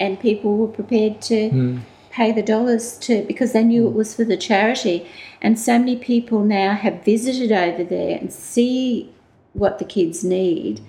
and 0.00 0.18
people 0.18 0.56
were 0.56 0.68
prepared 0.68 1.22
to 1.22 1.80
pay 2.16 2.32
the 2.32 2.42
dollars 2.42 2.96
to 2.96 3.22
because 3.24 3.52
they 3.52 3.62
knew 3.62 3.86
it 3.86 3.92
mm. 3.92 3.96
was 3.96 4.14
for 4.14 4.24
the 4.24 4.38
charity. 4.38 5.06
And 5.42 5.58
so 5.58 5.78
many 5.78 5.96
people 5.96 6.42
now 6.42 6.74
have 6.74 7.04
visited 7.04 7.52
over 7.52 7.84
there 7.84 8.16
and 8.18 8.32
see 8.32 9.12
what 9.52 9.78
the 9.78 9.84
kids 9.84 10.24
need. 10.24 10.80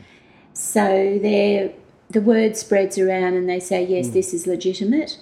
So 0.54 1.20
they 1.22 1.76
the 2.10 2.22
word 2.22 2.56
spreads 2.56 2.98
around 2.98 3.34
and 3.34 3.50
they 3.50 3.60
say, 3.60 3.86
yes, 3.86 4.08
mm. 4.08 4.14
this 4.14 4.34
is 4.34 4.48
legitimate. 4.48 5.20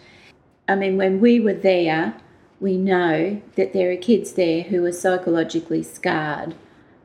I 0.70 0.76
mean, 0.76 0.98
when 0.98 1.20
we 1.20 1.40
were 1.40 1.54
there, 1.54 2.16
we 2.60 2.78
know 2.78 3.42
that 3.56 3.74
there 3.74 3.92
are 3.92 3.98
kids 3.98 4.34
there 4.34 4.64
who 4.64 4.86
are 4.86 4.92
psychologically 4.92 5.82
scarred 5.82 6.54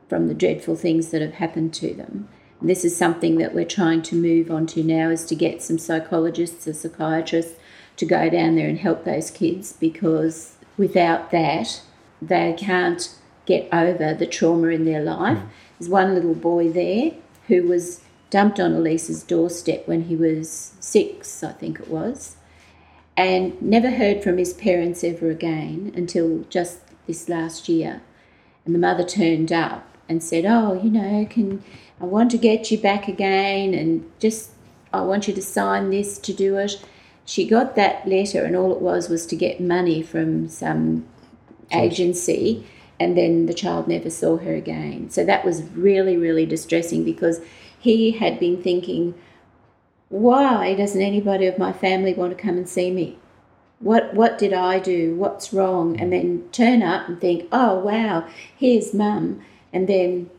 from 0.07 0.27
the 0.27 0.35
dreadful 0.35 0.75
things 0.75 1.09
that 1.09 1.21
have 1.21 1.35
happened 1.35 1.73
to 1.73 1.93
them. 1.95 2.29
And 2.59 2.69
this 2.69 2.85
is 2.85 2.95
something 2.95 3.37
that 3.39 3.55
we're 3.55 3.65
trying 3.65 4.03
to 4.03 4.15
move 4.15 4.51
on 4.51 4.67
to 4.67 4.83
now 4.83 5.09
is 5.09 5.25
to 5.25 5.35
get 5.35 5.63
some 5.63 5.79
psychologists 5.79 6.67
or 6.67 6.73
psychiatrists 6.73 7.57
to 7.97 8.05
go 8.05 8.29
down 8.29 8.55
there 8.55 8.67
and 8.67 8.79
help 8.79 9.03
those 9.03 9.31
kids 9.31 9.73
because 9.73 10.55
without 10.77 11.31
that, 11.31 11.81
they 12.21 12.53
can't 12.57 13.15
get 13.45 13.67
over 13.73 14.13
the 14.13 14.27
trauma 14.27 14.67
in 14.67 14.85
their 14.85 15.03
life. 15.03 15.37
Mm. 15.37 15.47
There's 15.79 15.89
one 15.89 16.13
little 16.13 16.35
boy 16.35 16.69
there 16.69 17.11
who 17.47 17.63
was 17.63 18.01
dumped 18.29 18.59
on 18.59 18.73
Elisa's 18.73 19.23
doorstep 19.23 19.87
when 19.87 20.03
he 20.03 20.15
was 20.15 20.73
six, 20.79 21.43
I 21.43 21.51
think 21.51 21.79
it 21.79 21.87
was 21.87 22.37
and 23.17 23.61
never 23.61 23.91
heard 23.91 24.23
from 24.23 24.37
his 24.37 24.53
parents 24.53 25.03
ever 25.03 25.29
again 25.29 25.91
until 25.95 26.43
just 26.49 26.79
this 27.07 27.27
last 27.27 27.67
year. 27.67 28.01
And 28.65 28.73
the 28.73 28.79
mother 28.79 29.03
turned 29.03 29.51
up 29.51 29.85
and 30.07 30.23
said, 30.23 30.45
"Oh, 30.45 30.79
you 30.81 30.89
know, 30.89 31.25
can 31.29 31.63
I 31.99 32.05
want 32.05 32.31
to 32.31 32.37
get 32.37 32.71
you 32.71 32.77
back 32.77 33.07
again 33.07 33.73
and 33.73 34.09
just 34.19 34.51
I 34.93 35.01
want 35.01 35.27
you 35.27 35.33
to 35.33 35.41
sign 35.41 35.89
this 35.89 36.17
to 36.19 36.33
do 36.33 36.57
it." 36.57 36.83
She 37.31 37.47
got 37.47 37.77
that 37.77 38.05
letter 38.05 38.43
and 38.43 38.57
all 38.57 38.73
it 38.73 38.81
was 38.81 39.07
was 39.07 39.25
to 39.27 39.37
get 39.37 39.61
money 39.61 40.01
from 40.01 40.49
some 40.49 41.05
agency 41.71 42.67
and 42.99 43.17
then 43.17 43.45
the 43.45 43.53
child 43.53 43.87
never 43.87 44.09
saw 44.09 44.35
her 44.35 44.53
again. 44.53 45.09
So 45.09 45.23
that 45.23 45.45
was 45.45 45.63
really 45.63 46.17
really 46.17 46.45
distressing 46.45 47.05
because 47.05 47.39
he 47.79 48.11
had 48.11 48.37
been 48.37 48.61
thinking 48.61 49.13
why 50.09 50.75
doesn't 50.75 51.01
anybody 51.01 51.45
of 51.47 51.57
my 51.57 51.71
family 51.71 52.13
want 52.13 52.35
to 52.35 52.43
come 52.43 52.57
and 52.57 52.67
see 52.67 52.91
me? 52.91 53.17
What 53.79 54.13
what 54.13 54.37
did 54.37 54.51
I 54.51 54.79
do? 54.79 55.15
What's 55.15 55.53
wrong? 55.53 55.97
And 56.01 56.11
then 56.11 56.49
turn 56.51 56.83
up 56.83 57.07
and 57.07 57.21
think, 57.21 57.47
oh 57.53 57.79
wow, 57.79 58.27
here's 58.57 58.93
mum, 58.93 59.41
and 59.71 59.87
then 59.87 60.29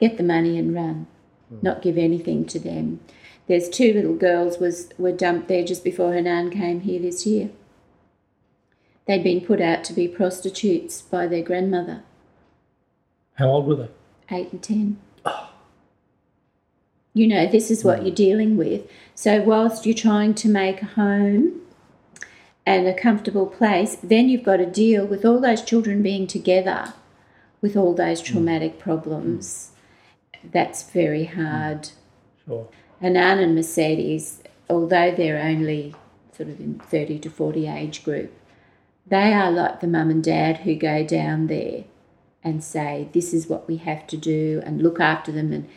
get 0.00 0.16
the 0.16 0.22
money 0.22 0.56
and 0.56 0.74
run, 0.74 1.06
hmm. 1.50 1.58
not 1.60 1.82
give 1.82 1.98
anything 1.98 2.46
to 2.46 2.58
them. 2.58 3.00
There's 3.48 3.70
two 3.70 3.94
little 3.94 4.14
girls 4.14 4.58
was 4.58 4.90
were 4.98 5.12
dumped 5.12 5.48
there 5.48 5.64
just 5.64 5.82
before 5.82 6.12
her 6.12 6.20
nan 6.20 6.50
came 6.50 6.80
here 6.80 7.00
this 7.00 7.26
year. 7.26 7.50
They'd 9.06 9.24
been 9.24 9.40
put 9.40 9.60
out 9.60 9.84
to 9.84 9.94
be 9.94 10.06
prostitutes 10.06 11.00
by 11.00 11.26
their 11.26 11.42
grandmother, 11.42 12.02
How 13.34 13.48
old 13.48 13.66
were 13.66 13.74
they? 13.74 13.88
eight 14.30 14.52
and 14.52 14.62
ten. 14.62 14.98
You 17.14 17.26
know, 17.26 17.46
this 17.46 17.70
is 17.70 17.82
what 17.82 18.02
you're 18.04 18.14
dealing 18.14 18.58
with. 18.58 18.88
So, 19.14 19.42
whilst 19.42 19.86
you're 19.86 19.94
trying 19.94 20.34
to 20.34 20.48
make 20.48 20.82
a 20.82 20.86
home 20.86 21.62
and 22.66 22.86
a 22.86 22.94
comfortable 22.94 23.46
place, 23.46 23.96
then 24.02 24.28
you've 24.28 24.44
got 24.44 24.58
to 24.58 24.66
deal 24.66 25.06
with 25.06 25.24
all 25.24 25.40
those 25.40 25.62
children 25.62 26.02
being 26.02 26.26
together 26.26 26.92
with 27.62 27.76
all 27.76 27.94
those 27.94 28.22
mm. 28.22 28.26
traumatic 28.26 28.78
problems. 28.78 29.70
That's 30.44 30.82
very 30.82 31.24
hard. 31.24 31.90
Sure. 32.46 32.68
Hanan 33.00 33.38
and 33.38 33.54
Mercedes 33.54 34.42
although 34.68 35.14
they're 35.14 35.40
only 35.40 35.94
sort 36.32 36.48
of 36.48 36.60
in 36.60 36.78
30 36.78 37.18
to 37.20 37.30
40 37.30 37.66
age 37.66 38.04
group, 38.04 38.32
they 39.06 39.32
are 39.32 39.50
like 39.50 39.80
the 39.80 39.86
mum 39.86 40.10
and 40.10 40.22
dad 40.22 40.58
who 40.58 40.74
go 40.74 41.04
down 41.04 41.46
there 41.46 41.84
and 42.44 42.62
say, 42.62 43.08
This 43.12 43.32
is 43.32 43.48
what 43.48 43.66
we 43.66 43.78
have 43.78 44.06
to 44.08 44.16
do, 44.16 44.62
and 44.64 44.82
look 44.82 45.00
after 45.00 45.32
them. 45.32 45.52
And 45.52 45.68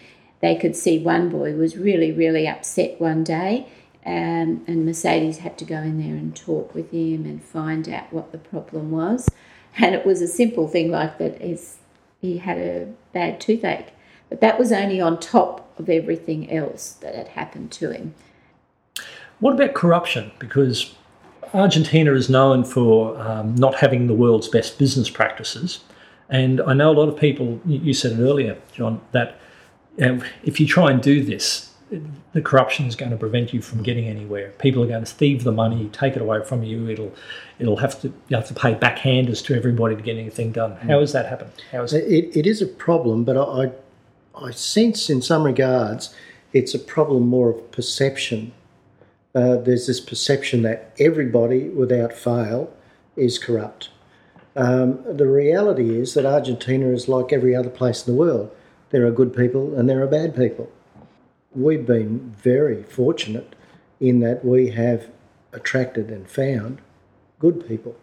they 0.41 0.55
could 0.55 0.75
see 0.75 0.99
one 0.99 1.29
boy 1.29 1.53
was 1.53 1.77
really, 1.77 2.11
really 2.11 2.47
upset 2.47 2.99
one 2.99 3.23
day, 3.23 3.67
um, 4.05 4.63
and 4.67 4.85
Mercedes 4.85 5.39
had 5.39 5.57
to 5.59 5.65
go 5.65 5.77
in 5.77 5.99
there 5.99 6.15
and 6.15 6.35
talk 6.35 6.73
with 6.75 6.91
him 6.91 7.25
and 7.25 7.41
find 7.41 7.87
out 7.87 8.11
what 8.11 8.31
the 8.31 8.37
problem 8.37 8.91
was. 8.91 9.29
And 9.77 9.95
it 9.95 10.05
was 10.05 10.21
a 10.21 10.27
simple 10.27 10.67
thing 10.67 10.91
like 10.91 11.17
that 11.19 11.41
is 11.41 11.77
he 12.19 12.39
had 12.39 12.57
a 12.57 12.91
bad 13.13 13.39
toothache. 13.39 13.93
But 14.27 14.41
that 14.41 14.59
was 14.59 14.71
only 14.71 14.99
on 14.99 15.19
top 15.19 15.70
of 15.81 15.89
everything 15.89 16.51
else 16.51 16.93
that 17.01 17.15
had 17.15 17.29
happened 17.29 17.71
to 17.73 17.91
him. 17.91 18.13
What 19.39 19.53
about 19.53 19.73
corruption? 19.73 20.31
Because 20.39 20.93
Argentina 21.53 22.13
is 22.13 22.29
known 22.29 22.63
for 22.63 23.19
um, 23.19 23.55
not 23.55 23.75
having 23.75 24.07
the 24.07 24.13
world's 24.13 24.47
best 24.47 24.77
business 24.77 25.09
practices. 25.09 25.79
And 26.29 26.61
I 26.61 26.73
know 26.73 26.91
a 26.91 26.93
lot 26.93 27.09
of 27.09 27.17
people, 27.17 27.59
you 27.65 27.93
said 27.93 28.13
it 28.13 28.21
earlier, 28.21 28.57
John, 28.71 29.01
that 29.11 29.37
if 29.97 30.59
you 30.59 30.67
try 30.67 30.91
and 30.91 31.01
do 31.01 31.23
this, 31.23 31.71
the 32.31 32.41
corruption 32.41 32.85
is 32.85 32.95
going 32.95 33.11
to 33.11 33.17
prevent 33.17 33.53
you 33.53 33.61
from 33.61 33.83
getting 33.83 34.07
anywhere. 34.07 34.51
People 34.59 34.81
are 34.83 34.87
going 34.87 35.03
to 35.03 35.11
thieve 35.11 35.43
the 35.43 35.51
money, 35.51 35.89
take 35.91 36.15
it 36.15 36.21
away 36.21 36.41
from 36.45 36.63
you. 36.63 36.87
It'll, 36.87 37.13
it'll 37.59 37.77
have 37.77 37.99
to 38.01 38.07
you 38.29 38.37
have 38.37 38.47
to 38.47 38.53
pay 38.53 38.75
backhanders 38.75 39.43
to 39.45 39.55
everybody 39.55 39.97
to 39.97 40.01
get 40.01 40.15
anything 40.17 40.53
done. 40.53 40.77
How 40.77 41.01
has 41.01 41.11
that 41.11 41.25
happened? 41.25 41.51
How 41.71 41.83
is 41.83 41.93
it, 41.93 42.05
it, 42.05 42.37
it 42.37 42.47
is 42.47 42.61
a 42.61 42.67
problem, 42.67 43.25
but 43.25 43.35
I, 43.35 43.63
I 43.63 43.71
sense 44.51 45.09
in 45.09 45.21
some 45.21 45.43
regards 45.43 46.13
it's 46.53 46.73
a 46.73 46.79
problem 46.79 47.27
more 47.27 47.49
of 47.49 47.71
perception 47.71 48.51
uh, 49.33 49.55
there's 49.57 49.87
this 49.87 50.01
perception 50.01 50.61
that 50.63 50.93
everybody, 50.99 51.69
without 51.69 52.13
fail, 52.13 52.71
is 53.15 53.39
corrupt. 53.39 53.89
Um, 54.55 54.99
the 55.05 55.27
reality 55.27 55.97
is 55.97 56.13
that 56.15 56.25
Argentina 56.25 56.87
is 56.87 57.07
like 57.07 57.31
every 57.31 57.55
other 57.55 57.69
place 57.69 58.05
in 58.05 58.13
the 58.13 58.19
world. 58.19 58.53
There 58.89 59.05
are 59.05 59.11
good 59.11 59.33
people 59.33 59.77
and 59.77 59.87
there 59.87 60.03
are 60.03 60.07
bad 60.07 60.35
people. 60.35 60.69
We've 61.55 61.85
been 61.85 62.35
very 62.37 62.83
fortunate 62.83 63.55
in 64.01 64.19
that 64.19 64.43
we 64.43 64.71
have 64.71 65.07
attracted 65.53 66.09
and 66.09 66.29
found 66.29 66.81
good 67.39 67.65
people 67.65 67.95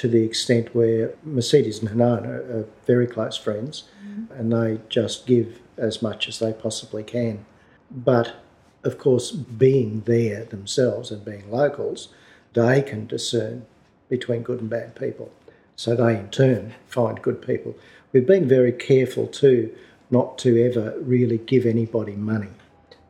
to 0.00 0.08
the 0.08 0.24
extent 0.24 0.74
where 0.74 1.12
Mercedes 1.22 1.80
and 1.80 1.90
Hanan 1.90 2.24
are, 2.24 2.64
very 2.86 3.06
close 3.06 3.36
friends 3.36 3.84
mm-hmm. 4.02 4.32
and 4.32 4.50
they 4.50 4.80
just 4.88 5.26
give 5.26 5.60
as 5.76 6.00
much 6.00 6.26
as 6.26 6.38
they 6.38 6.54
possibly 6.54 7.02
can. 7.02 7.44
But 7.90 8.36
of 8.82 8.96
course, 8.96 9.30
being 9.30 10.00
there 10.06 10.44
themselves 10.46 11.10
and 11.10 11.22
being 11.22 11.50
locals, 11.50 12.08
they 12.54 12.80
can 12.80 13.06
discern 13.06 13.66
between 14.08 14.40
good 14.42 14.62
and 14.62 14.70
bad 14.70 14.96
people. 14.96 15.30
So 15.76 15.94
they 15.94 16.18
in 16.18 16.30
turn 16.30 16.72
find 16.86 17.20
good 17.20 17.42
people. 17.42 17.76
We've 18.10 18.26
been 18.26 18.48
very 18.48 18.72
careful 18.72 19.26
too 19.26 19.70
not 20.10 20.38
to 20.38 20.64
ever 20.64 20.94
really 20.98 21.36
give 21.36 21.66
anybody 21.66 22.16
money. 22.16 22.54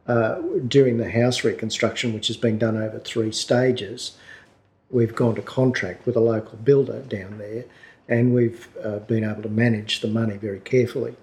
Uh, 0.09 0.41
during 0.67 0.99
the 0.99 1.13
house 1.13 1.45
reconstruction, 1.45 2.13
which 2.15 2.27
has 2.27 2.37
been 2.37 2.59
done 2.59 2.77
over 2.77 2.99
three 2.99 3.31
stages, 3.31 4.17
we've 4.91 5.15
gone 5.15 5.35
to 5.35 5.43
contract 5.43 6.07
with 6.07 6.17
a 6.17 6.21
local 6.21 6.59
builder 6.59 7.01
down 7.03 7.39
there 7.39 7.65
and 8.09 8.35
we've 8.35 8.69
uh, 8.85 8.99
been 8.99 9.25
able 9.25 9.43
to 9.43 9.49
manage 9.49 10.01
the 10.01 10.09
money 10.09 10.37
very 10.37 10.61
carefully, 10.61 11.15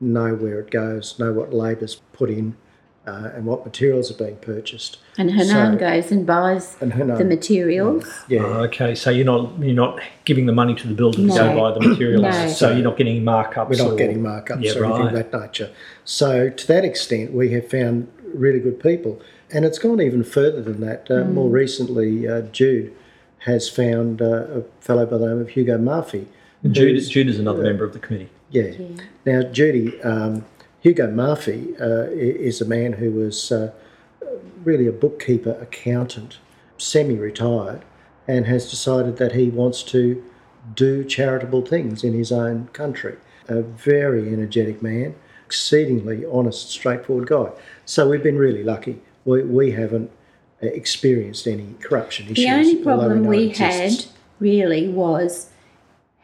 know 0.00 0.34
where 0.34 0.60
it 0.60 0.70
goes, 0.70 1.18
know 1.18 1.32
what 1.32 1.52
labour's 1.52 1.96
put 2.12 2.30
in, 2.30 2.56
uh, 3.04 3.30
and 3.34 3.46
what 3.46 3.64
materials 3.64 4.10
are 4.10 4.14
being 4.14 4.36
purchased. 4.36 4.98
And 5.18 5.30
Hanan 5.30 5.74
so, 5.74 5.78
goes 5.78 6.10
and 6.10 6.26
buys 6.26 6.76
and 6.80 6.92
Hanan, 6.92 7.18
the 7.18 7.24
materials. 7.24 8.04
Yeah. 8.28 8.40
Oh, 8.42 8.64
okay, 8.64 8.94
so 8.94 9.10
you're 9.10 9.24
not 9.24 9.58
you're 9.58 9.74
not 9.74 10.00
giving 10.24 10.46
the 10.46 10.52
money 10.52 10.74
to 10.74 10.88
the 10.88 10.94
builder 10.94 11.20
no. 11.20 11.34
to 11.34 11.40
go 11.40 11.56
buy 11.56 11.78
the 11.78 11.88
materials. 11.88 12.22
no. 12.22 12.48
So 12.48 12.72
you're 12.72 12.82
not 12.82 12.96
getting 12.96 13.22
markups. 13.22 13.70
We're 13.70 13.84
not 13.84 13.92
or, 13.92 13.96
getting 13.96 14.20
markups 14.20 14.62
yeah, 14.62 14.74
or 14.74 14.82
right. 14.82 15.00
anything 15.00 15.18
of 15.18 15.30
that 15.30 15.40
nature. 15.40 15.72
So 16.04 16.50
to 16.50 16.66
that 16.66 16.84
extent, 16.84 17.32
we 17.32 17.52
have 17.52 17.68
found 17.68 18.10
really 18.34 18.60
good 18.60 18.80
people, 18.80 19.20
and 19.52 19.64
it's 19.64 19.78
gone 19.78 20.00
even 20.00 20.24
further 20.24 20.62
than 20.62 20.80
that. 20.80 21.06
Uh, 21.08 21.24
mm. 21.24 21.32
More 21.32 21.48
recently, 21.48 22.26
uh, 22.26 22.42
Jude 22.42 22.94
has 23.46 23.68
found 23.68 24.20
uh, 24.20 24.44
a 24.48 24.62
fellow 24.80 25.06
by 25.06 25.18
the 25.18 25.26
name 25.26 25.40
of 25.40 25.48
Hugo 25.50 25.78
Murphy. 25.78 26.28
Jude, 26.70 27.00
Jude 27.08 27.28
is 27.28 27.38
another 27.38 27.62
member 27.62 27.84
of 27.84 27.92
the 27.92 27.98
committee. 27.98 28.28
Yeah. 28.50 28.64
yeah. 28.64 29.02
Now, 29.24 29.42
Judy. 29.42 30.00
Um, 30.02 30.44
Hugo 30.86 31.10
Murphy 31.10 31.74
uh, 31.80 32.04
is 32.12 32.60
a 32.60 32.64
man 32.64 32.92
who 32.92 33.10
was 33.10 33.50
uh, 33.50 33.72
really 34.62 34.86
a 34.86 34.92
bookkeeper, 34.92 35.58
accountant, 35.60 36.38
semi 36.78 37.16
retired, 37.16 37.84
and 38.28 38.46
has 38.46 38.70
decided 38.70 39.16
that 39.16 39.32
he 39.32 39.48
wants 39.48 39.82
to 39.82 40.22
do 40.76 41.02
charitable 41.02 41.62
things 41.66 42.04
in 42.04 42.12
his 42.12 42.30
own 42.30 42.68
country. 42.68 43.16
A 43.48 43.62
very 43.62 44.32
energetic 44.32 44.80
man, 44.80 45.16
exceedingly 45.44 46.24
honest, 46.24 46.70
straightforward 46.70 47.26
guy. 47.26 47.50
So 47.84 48.08
we've 48.08 48.22
been 48.22 48.38
really 48.38 48.62
lucky. 48.62 49.00
We, 49.24 49.42
we 49.42 49.72
haven't 49.72 50.12
experienced 50.60 51.46
any 51.46 51.74
corruption 51.80 52.26
issues. 52.26 52.44
The 52.44 52.50
only 52.50 52.76
problem 52.76 53.24
we 53.24 53.50
had 53.50 54.06
really 54.38 54.88
was 54.88 55.50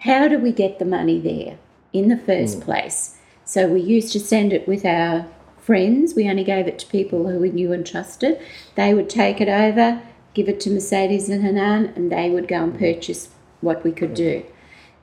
how 0.01 0.29
do 0.29 0.38
we 0.38 0.53
get 0.53 0.79
the 0.79 0.85
money 0.85 1.21
there 1.21 1.59
in 1.92 2.09
the 2.09 2.16
first 2.16 2.61
mm. 2.61 2.64
place? 2.64 3.18
So 3.45 3.68
we 3.68 3.81
used 3.81 4.12
to 4.12 4.21
send 4.21 4.53
it 4.53 4.66
with 4.66 4.85
our 4.85 5.27
friends. 5.59 6.14
We 6.14 6.29
only 6.29 6.45
gave 6.45 6.66
it 6.66 6.79
to 6.81 6.87
people 6.87 7.29
who 7.29 7.38
we 7.38 7.51
knew 7.51 7.73
and 7.73 7.87
trusted. 7.87 8.40
They 8.75 8.95
would 8.95 9.09
take 9.09 9.40
it 9.40 9.49
over, 9.49 10.03
give 10.35 10.49
it 10.49 10.61
to 10.61 10.71
Mercedes 10.71 11.29
and 11.29 11.42
Hanan, 11.42 11.92
and 11.95 12.11
they 12.11 12.31
would 12.31 12.49
go 12.49 12.64
and 12.64 12.79
purchase 12.79 13.29
what 13.61 13.85
we 13.85 13.92
could 13.92 14.14
do. 14.14 14.45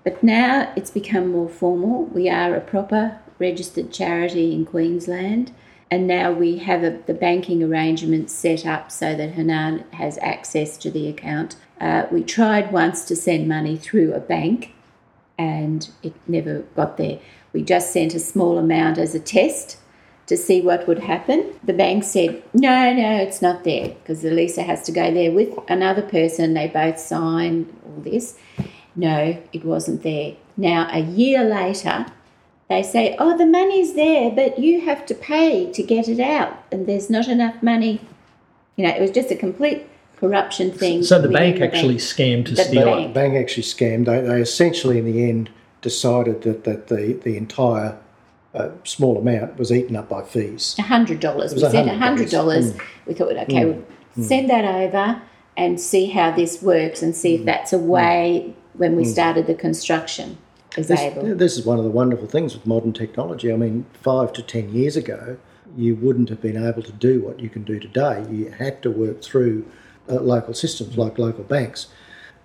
But 0.04 0.24
now 0.24 0.74
it's 0.76 0.92
become 0.92 1.32
more 1.32 1.50
formal. 1.50 2.06
We 2.06 2.30
are 2.30 2.56
a 2.56 2.62
proper 2.62 3.20
registered 3.38 3.94
charity 3.94 4.54
in 4.54 4.66
Queensland, 4.66 5.54
and 5.92 6.08
now 6.08 6.32
we 6.32 6.60
have 6.60 6.84
a, 6.84 7.00
the 7.08 7.14
banking 7.14 7.64
arrangements 7.64 8.34
set 8.34 8.66
up 8.66 8.92
so 8.92 9.16
that 9.16 9.32
Hanan 9.32 9.86
has 9.94 10.18
access 10.22 10.78
to 10.78 10.92
the 10.92 11.08
account. 11.08 11.56
Uh, 11.82 12.06
we 12.12 12.24
tried 12.24 12.72
once 12.72 13.06
to 13.06 13.16
send 13.16 13.48
money 13.48 13.78
through 13.78 14.14
a 14.14 14.20
bank, 14.20 14.74
and 15.38 15.90
it 16.04 16.14
never 16.28 16.60
got 16.76 16.98
there. 16.98 17.20
We 17.54 17.64
just 17.64 17.92
sent 17.92 18.14
a 18.14 18.20
small 18.20 18.58
amount 18.58 18.98
as 18.98 19.16
a 19.16 19.20
test 19.20 19.78
to 20.28 20.38
see 20.38 20.62
what 20.62 20.88
would 20.88 21.00
happen. 21.00 21.56
The 21.64 21.74
bank 21.74 22.04
said, 22.04 22.44
no, 22.54 22.94
no, 22.94 23.16
it's 23.18 23.42
not 23.42 23.64
there 23.64 23.90
because 23.90 24.24
Elisa 24.24 24.62
has 24.62 24.84
to 24.84 24.92
go 24.92 25.12
there 25.12 25.32
with 25.32 25.58
another 25.68 26.04
person. 26.04 26.54
They 26.54 26.68
both 26.68 27.00
signed 27.00 27.76
all 27.84 28.02
this. 28.04 28.38
No, 28.96 29.42
it 29.52 29.66
wasn't 29.66 30.04
there. 30.04 30.36
Now, 30.56 30.88
a 30.92 31.00
year 31.00 31.44
later, 31.44 32.06
they 32.70 32.84
say, 32.84 33.16
oh, 33.18 33.36
the 33.36 33.48
money's 33.48 33.94
there, 33.94 34.30
but 34.30 34.60
you 34.60 34.82
have 34.82 35.06
to 35.08 35.16
pay 35.16 35.72
to 35.72 35.84
get 35.84 36.08
it 36.08 36.20
out, 36.20 36.64
and 36.72 36.88
there's 36.88 37.10
not 37.10 37.28
enough 37.28 37.62
money. 37.64 38.00
You 38.76 38.86
know, 38.86 38.92
it 38.92 39.02
was 39.02 39.12
just 39.12 39.32
a 39.32 39.36
complete 39.36 39.88
corruption 40.18 40.72
thing. 40.72 41.04
So 41.04 41.20
the 41.20 41.30
bank 41.30 41.62
actually 41.62 41.96
bank. 41.96 42.02
scammed 42.02 42.46
to 42.46 42.56
the 42.56 42.64
steal. 42.64 42.86
Bank. 42.86 43.08
The 43.08 43.14
bank 43.14 43.36
actually 43.36 43.64
scammed. 43.64 44.06
They, 44.06 44.22
they 44.22 44.42
essentially, 44.42 45.00
in 45.00 45.06
the 45.06 45.28
end, 45.28 45.50
decided 45.82 46.44
that, 46.44 46.64
that 46.66 46.88
the, 46.88 47.14
the 47.14 47.38
entire 47.38 47.98
uh, 48.54 48.70
small 48.84 49.18
amount 49.18 49.58
was 49.58 49.72
eaten 49.72 49.96
up 49.96 50.10
by 50.10 50.24
fees. 50.24 50.76
$100. 50.78 51.54
We 51.54 51.60
said 51.60 51.88
$100. 51.88 52.30
Mm. 52.30 52.82
We 53.08 53.14
thought, 53.14 53.32
okay, 53.32 53.64
mm. 53.64 53.84
we'll 54.16 54.26
send 54.28 54.50
that 54.50 54.66
over 54.66 55.22
and 55.58 55.80
see 55.80 56.08
how 56.08 56.32
this 56.32 56.62
works 56.62 57.02
and 57.02 57.16
see 57.16 57.36
if 57.36 57.42
mm. 57.42 57.46
that's 57.46 57.74
a 57.74 57.78
mm. 57.78 57.88
way 57.88 58.56
when 58.74 58.96
we 58.96 59.04
mm. 59.04 59.08
started 59.08 59.48
the 59.48 59.56
construction. 59.56 60.38
Is 60.78 60.88
this, 60.88 61.00
able. 61.00 61.36
this 61.36 61.58
is 61.58 61.66
one 61.66 61.80
of 61.80 61.84
the 61.84 61.90
wonderful 61.90 62.28
things 62.28 62.54
with 62.54 62.66
modern 62.66 62.94
technology. 62.94 63.52
I 63.52 63.56
mean, 63.56 63.86
five 63.94 64.32
to 64.34 64.44
ten 64.44 64.74
years 64.74 64.96
ago, 64.96 65.38
you 65.76 65.96
wouldn't 65.96 66.30
have 66.30 66.42
been 66.42 66.64
able 66.64 66.84
to 66.84 66.92
do 66.92 67.22
what 67.22 67.40
you 67.40 67.50
can 67.50 67.64
do 67.64 67.80
today. 67.80 68.26
You 68.30 68.52
had 68.52 68.82
to 68.84 68.92
work 68.92 69.24
through 69.24 69.66
uh, 70.08 70.16
local 70.16 70.54
systems 70.54 70.98
like 70.98 71.18
local 71.18 71.44
banks, 71.44 71.88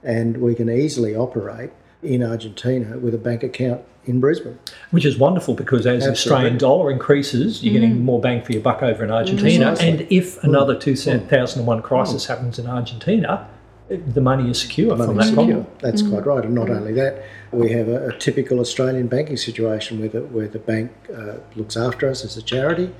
and 0.02 0.38
we 0.38 0.54
can 0.54 0.70
easily 0.70 1.14
operate 1.14 1.70
in 2.02 2.22
Argentina 2.22 2.98
with 2.98 3.14
a 3.14 3.18
bank 3.18 3.42
account 3.42 3.82
in 4.06 4.20
Brisbane. 4.20 4.58
Which 4.90 5.04
is 5.04 5.18
wonderful 5.18 5.54
because 5.54 5.86
as 5.86 6.06
Absolutely. 6.06 6.06
the 6.06 6.12
Australian 6.12 6.58
dollar 6.58 6.90
increases, 6.90 7.62
you're 7.62 7.72
mm. 7.72 7.80
getting 7.80 8.04
more 8.04 8.20
bang 8.20 8.42
for 8.42 8.52
your 8.52 8.60
buck 8.62 8.82
over 8.82 9.04
in 9.04 9.10
Argentina. 9.10 9.72
Mm. 9.72 9.80
And 9.80 10.00
if 10.10 10.36
mm. 10.40 10.44
another 10.44 10.78
2001 10.78 11.82
crisis 11.82 12.24
mm. 12.24 12.28
happens 12.28 12.58
in 12.58 12.66
Argentina, 12.66 13.48
the 13.88 14.20
money 14.20 14.50
is 14.50 14.60
secure 14.60 14.96
money 14.96 15.06
from 15.06 15.16
that 15.16 15.24
secure. 15.24 15.46
problem. 15.46 15.66
That's 15.80 16.02
mm. 16.02 16.10
quite 16.10 16.26
right. 16.26 16.44
And 16.44 16.54
not 16.54 16.70
only 16.70 16.92
that, 16.94 17.22
we 17.52 17.70
have 17.72 17.88
a, 17.88 18.08
a, 18.08 18.18
typical 18.18 18.58
Australian 18.60 19.08
banking 19.08 19.36
situation 19.36 20.00
where 20.00 20.08
the, 20.08 20.22
where 20.22 20.48
the 20.48 20.58
bank 20.58 20.90
uh, 21.14 21.34
looks 21.54 21.76
after 21.76 22.08
us 22.08 22.24
as 22.24 22.36
a 22.36 22.42
charity. 22.42 22.90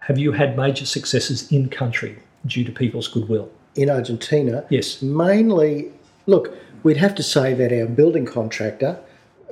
Have 0.00 0.18
you 0.18 0.32
had 0.32 0.56
major 0.56 0.86
successes 0.86 1.50
in 1.50 1.68
country 1.68 2.18
due 2.46 2.64
to 2.64 2.72
people's 2.72 3.08
goodwill? 3.08 3.50
In 3.74 3.90
Argentina? 3.90 4.64
Yes. 4.70 5.02
Mainly, 5.02 5.90
look, 6.26 6.54
We'd 6.82 6.98
have 6.98 7.14
to 7.16 7.22
say 7.22 7.54
that 7.54 7.72
our 7.72 7.86
building 7.86 8.24
contractor 8.24 8.98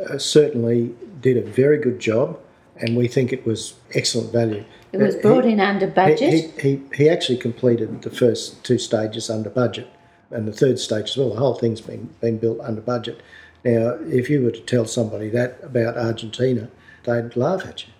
uh, 0.08 0.18
certainly 0.18 0.94
did 1.20 1.36
a 1.36 1.42
very 1.42 1.78
good 1.78 2.00
job. 2.00 2.38
and 2.78 2.94
we 2.94 3.08
think 3.08 3.32
it 3.32 3.46
was 3.46 3.72
excellent 3.94 4.30
value. 4.32 4.62
It 4.92 4.98
was 5.00 5.14
Uh, 5.14 5.20
brought 5.20 5.46
he- 5.46 5.52
in 5.52 5.60
under 5.60 5.86
he, 5.86 5.92
budget. 5.92 6.32
he, 6.34 6.40
he, 6.60 6.80
he 6.94 7.08
actually 7.08 7.38
completed 7.38 8.02
the 8.02 8.10
first 8.10 8.62
two 8.62 8.76
stages 8.76 9.30
under 9.30 9.48
budget, 9.48 9.86
and 10.30 10.46
the 10.46 10.52
third 10.52 10.78
stage 10.78 11.10
as 11.10 11.16
well. 11.16 11.30
The 11.30 11.36
whole 11.40 11.54
thing's 11.54 11.80
been, 11.80 12.10
been 12.20 12.38
built 12.38 12.60
under 12.60 12.80
budget. 12.80 13.20
Now, 13.64 13.98
if 14.06 14.28
you 14.30 14.42
were 14.42 14.50
to 14.50 14.60
tell 14.60 14.86
somebody 14.86 15.28
that 15.30 15.58
about 15.62 15.96
Argentina, 15.96 16.68
they'd 17.04 17.34
laugh 17.36 17.66
at 17.66 17.86
you. 17.86 17.92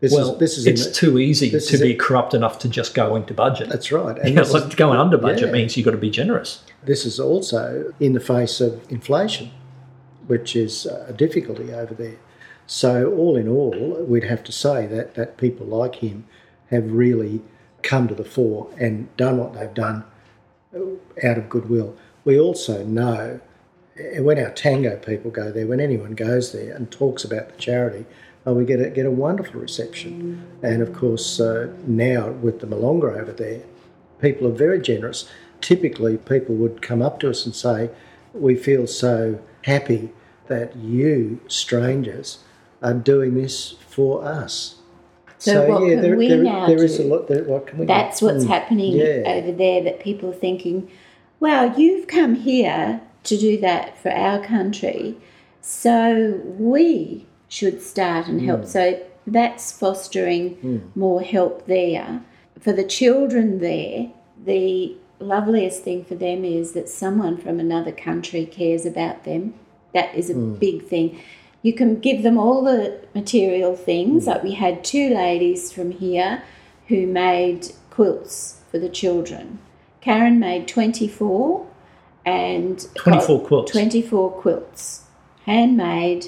This 0.00 0.12
Well, 0.12 0.32
is 0.32 0.38
this 0.38 0.58
is 0.58 0.66
it's 0.66 0.86
the- 0.86 0.92
too 0.92 1.18
easy 1.18 1.48
to 1.48 1.78
be 1.78 1.92
it. 1.92 1.98
corrupt 2.00 2.34
enough 2.34 2.58
to 2.60 2.68
just 2.68 2.92
go 2.92 3.14
into 3.14 3.32
budget. 3.34 3.68
That's 3.68 3.92
right. 3.92 4.18
And 4.18 4.34
know, 4.34 4.42
this, 4.42 4.52
is, 4.52 4.64
like 4.64 4.76
going 4.76 4.98
under 4.98 5.16
budget 5.16 5.46
yeah. 5.46 5.52
means 5.52 5.76
you've 5.76 5.84
got 5.84 5.92
to 5.92 5.96
be 5.96 6.10
generous. 6.10 6.64
this 6.84 7.06
is 7.06 7.20
also 7.20 7.92
in 8.00 8.12
the 8.12 8.20
face 8.20 8.60
of 8.60 8.90
inflation, 8.90 9.50
which 10.26 10.56
is 10.56 10.86
a 10.86 11.12
difficulty 11.12 11.72
over 11.72 11.94
there. 11.94 12.16
So, 12.66 13.12
all 13.12 13.36
in 13.36 13.46
all, 13.48 14.04
we'd 14.04 14.24
have 14.24 14.42
to 14.44 14.52
say 14.52 14.86
that, 14.86 15.14
that 15.14 15.36
people 15.36 15.66
like 15.66 15.96
him 15.96 16.24
have 16.70 16.90
really 16.90 17.42
come 17.82 18.08
to 18.08 18.14
the 18.14 18.24
fore 18.24 18.70
and 18.78 19.14
done 19.16 19.36
what 19.36 19.54
they've 19.54 19.74
done 19.74 20.04
out 20.74 21.38
of 21.38 21.48
goodwill. 21.48 21.96
We 22.24 22.38
also 22.38 22.84
know 22.84 23.40
when 24.18 24.38
our 24.38 24.50
tango 24.50 24.96
people 24.96 25.30
go 25.30 25.50
there, 25.50 25.66
when 25.66 25.80
anyone 25.80 26.12
goes 26.12 26.52
there 26.52 26.74
and 26.74 26.90
talks 26.90 27.24
about 27.24 27.50
the 27.50 27.56
charity, 27.56 28.06
uh, 28.46 28.52
we 28.54 28.64
get 28.64 28.80
a, 28.80 28.90
get 28.90 29.06
a 29.06 29.10
wonderful 29.10 29.60
reception. 29.60 30.44
And 30.62 30.82
of 30.82 30.92
course, 30.92 31.40
uh, 31.40 31.72
now 31.86 32.30
with 32.30 32.60
the 32.60 32.66
milonga 32.66 33.20
over 33.20 33.32
there, 33.32 33.62
people 34.20 34.48
are 34.48 34.52
very 34.52 34.80
generous. 34.80 35.28
Typically, 35.60 36.16
people 36.16 36.54
would 36.56 36.82
come 36.82 37.02
up 37.02 37.20
to 37.20 37.30
us 37.30 37.44
and 37.44 37.54
say, 37.54 37.90
We 38.32 38.56
feel 38.56 38.86
so 38.86 39.40
happy 39.62 40.12
that 40.48 40.74
you, 40.76 41.40
strangers, 41.46 42.38
are 42.82 42.94
doing 42.94 43.34
this 43.34 43.72
for 43.88 44.24
us. 44.24 44.76
So 45.44 45.68
what 45.68 45.80
can 45.88 46.16
we 46.16 46.28
now 46.28 46.66
there 46.66 46.82
is 46.84 46.98
a 46.98 47.02
do? 47.02 47.08
lot. 47.08 47.26
There, 47.28 47.44
what 47.44 47.66
can 47.66 47.78
we? 47.78 47.86
That's 47.86 48.20
do? 48.20 48.26
what's 48.26 48.44
Mm, 48.44 48.48
happening 48.48 48.92
yeah. 48.92 49.22
over 49.26 49.52
there 49.52 49.82
that 49.82 50.00
people 50.00 50.30
are 50.30 50.34
thinking, 50.34 50.88
well, 51.40 51.78
you've 51.78 52.06
come 52.06 52.34
here 52.36 53.00
to 53.24 53.36
do 53.36 53.58
that 53.60 53.98
for 53.98 54.10
our 54.10 54.44
country, 54.44 55.16
so 55.60 56.40
we 56.58 57.26
should 57.48 57.82
start 57.82 58.26
and 58.28 58.40
Mm. 58.40 58.44
help. 58.46 58.64
So 58.66 58.98
that's 59.26 59.72
fostering 59.72 60.90
more 60.94 61.22
help 61.22 61.66
there. 61.66 62.22
For 62.58 62.72
the 62.72 62.84
children 62.84 63.58
there, 63.60 64.08
the 64.44 64.96
loveliest 65.20 65.82
thing 65.82 66.04
for 66.04 66.14
them 66.14 66.44
is 66.44 66.72
that 66.72 66.88
someone 66.88 67.36
from 67.36 67.60
another 67.60 67.92
country 67.92 68.44
cares 68.44 68.84
about 68.86 69.24
them. 69.24 69.54
That 69.94 70.14
is 70.16 70.30
a 70.30 70.34
Mm. 70.34 70.58
big 70.58 70.84
thing. 70.84 71.16
You 71.62 71.72
can 71.72 72.00
give 72.00 72.22
them 72.22 72.36
all 72.36 72.62
the 72.62 73.00
material 73.14 73.76
things. 73.76 74.26
Like 74.26 74.42
we 74.42 74.52
had 74.52 74.84
two 74.84 75.14
ladies 75.14 75.72
from 75.72 75.92
here 75.92 76.42
who 76.88 77.06
made 77.06 77.68
quilts 77.90 78.60
for 78.70 78.78
the 78.78 78.88
children. 78.88 79.60
Karen 80.00 80.40
made 80.40 80.66
24 80.66 81.66
and 82.24 82.86
24 82.96 83.46
quilts. 83.46 83.72
24 83.72 84.30
quilts. 84.32 85.04
Handmade, 85.46 86.26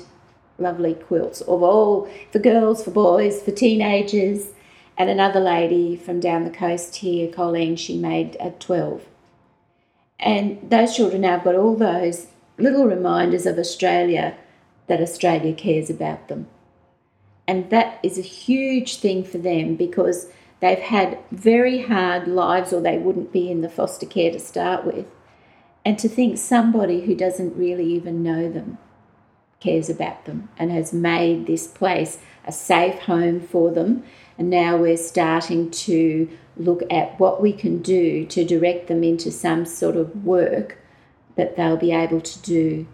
lovely 0.58 0.94
quilts 0.94 1.40
of 1.42 1.62
all 1.62 2.08
for 2.30 2.38
girls, 2.38 2.84
for 2.84 2.90
boys, 2.90 3.42
for 3.42 3.50
teenagers. 3.50 4.50
And 4.96 5.10
another 5.10 5.40
lady 5.40 5.96
from 5.96 6.20
down 6.20 6.44
the 6.44 6.50
coast 6.50 6.96
here, 6.96 7.30
Colleen, 7.32 7.74
she 7.74 7.98
made 7.98 8.36
a 8.38 8.50
12. 8.50 9.02
And 10.20 10.70
those 10.70 10.94
children 10.94 11.22
now 11.22 11.32
have 11.32 11.44
got 11.44 11.56
all 11.56 11.74
those 11.74 12.28
little 12.56 12.86
reminders 12.86 13.46
of 13.46 13.58
Australia 13.58 14.36
that 14.86 15.00
Australia 15.00 15.54
cares 15.54 15.90
about 15.90 16.28
them. 16.28 16.46
And 17.46 17.70
that 17.70 17.98
is 18.02 18.18
a 18.18 18.22
huge 18.22 18.96
thing 18.96 19.24
for 19.24 19.38
them 19.38 19.76
because 19.76 20.28
they've 20.60 20.78
had 20.78 21.18
very 21.30 21.82
hard 21.82 22.26
lives 22.26 22.72
or 22.72 22.80
they 22.80 22.98
wouldn't 22.98 23.32
be 23.32 23.50
in 23.50 23.60
the 23.60 23.68
foster 23.68 24.06
care 24.06 24.32
to 24.32 24.40
start 24.40 24.84
with. 24.84 25.06
And 25.84 25.98
to 25.98 26.08
think 26.08 26.38
somebody 26.38 27.02
who 27.02 27.14
doesn't 27.14 27.56
really 27.56 27.86
even 27.92 28.22
know 28.22 28.50
them 28.50 28.78
cares 29.60 29.90
about 29.90 30.24
them 30.24 30.48
and 30.58 30.70
has 30.70 30.92
made 30.92 31.46
this 31.46 31.66
place 31.66 32.18
a 32.46 32.52
safe 32.52 33.00
home 33.00 33.40
for 33.40 33.70
them. 33.70 34.02
And 34.38 34.48
now 34.48 34.76
we're 34.76 34.96
starting 34.96 35.70
to 35.70 36.28
look 36.56 36.82
at 36.90 37.18
what 37.20 37.42
we 37.42 37.52
can 37.52 37.82
do 37.82 38.24
to 38.26 38.44
direct 38.44 38.86
them 38.86 39.04
into 39.04 39.30
some 39.30 39.66
sort 39.66 39.96
of 39.96 40.24
work 40.24 40.78
that 41.36 41.56
they'll 41.56 41.76
be 41.76 41.92
able 41.92 42.20
to 42.20 42.38
do 42.40 42.86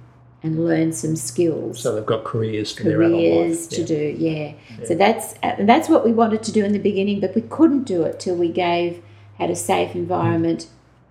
and 0.43 0.65
learn 0.65 0.93
some 0.93 1.17
skills 1.17 1.81
So 1.81 1.95
they've 1.95 2.07
got 2.07 2.25
careers 2.25 2.73
for 2.73 2.85
their 2.85 3.03
adult 3.03 3.21
careers 3.21 3.61
life. 3.61 3.71
to 3.71 3.81
Yeah. 3.83 3.87
do. 3.87 4.17
Yeah. 4.19 4.53
So 4.87 4.95
that's 4.95 5.35
uh, 5.43 5.57
that's 5.61 5.89
what 5.89 6.05
we 6.05 6.13
wanted 6.13 6.43
to 6.45 6.53
do 6.53 6.65
in 6.65 6.73
the 6.73 6.79
beginning, 6.79 7.21
but 7.21 7.35
we 7.35 7.43
couldn't 7.43 7.85
do 7.85 8.03
it 8.05 8.19
till 8.21 8.37
we 8.37 8.49
gave 8.49 9.03
had 9.39 9.51
a 9.51 9.57
safe 9.57 9.95
environment 9.95 10.67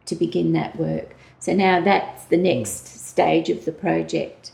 to 0.05 0.15
begin 0.15 0.53
that 0.53 0.75
work. 0.77 1.15
So 1.39 1.53
now 1.53 1.79
that's 1.81 2.25
the 2.25 2.37
next 2.37 3.07
stage 3.07 3.49
of 3.49 3.65
the 3.65 3.71
project. 3.71 4.51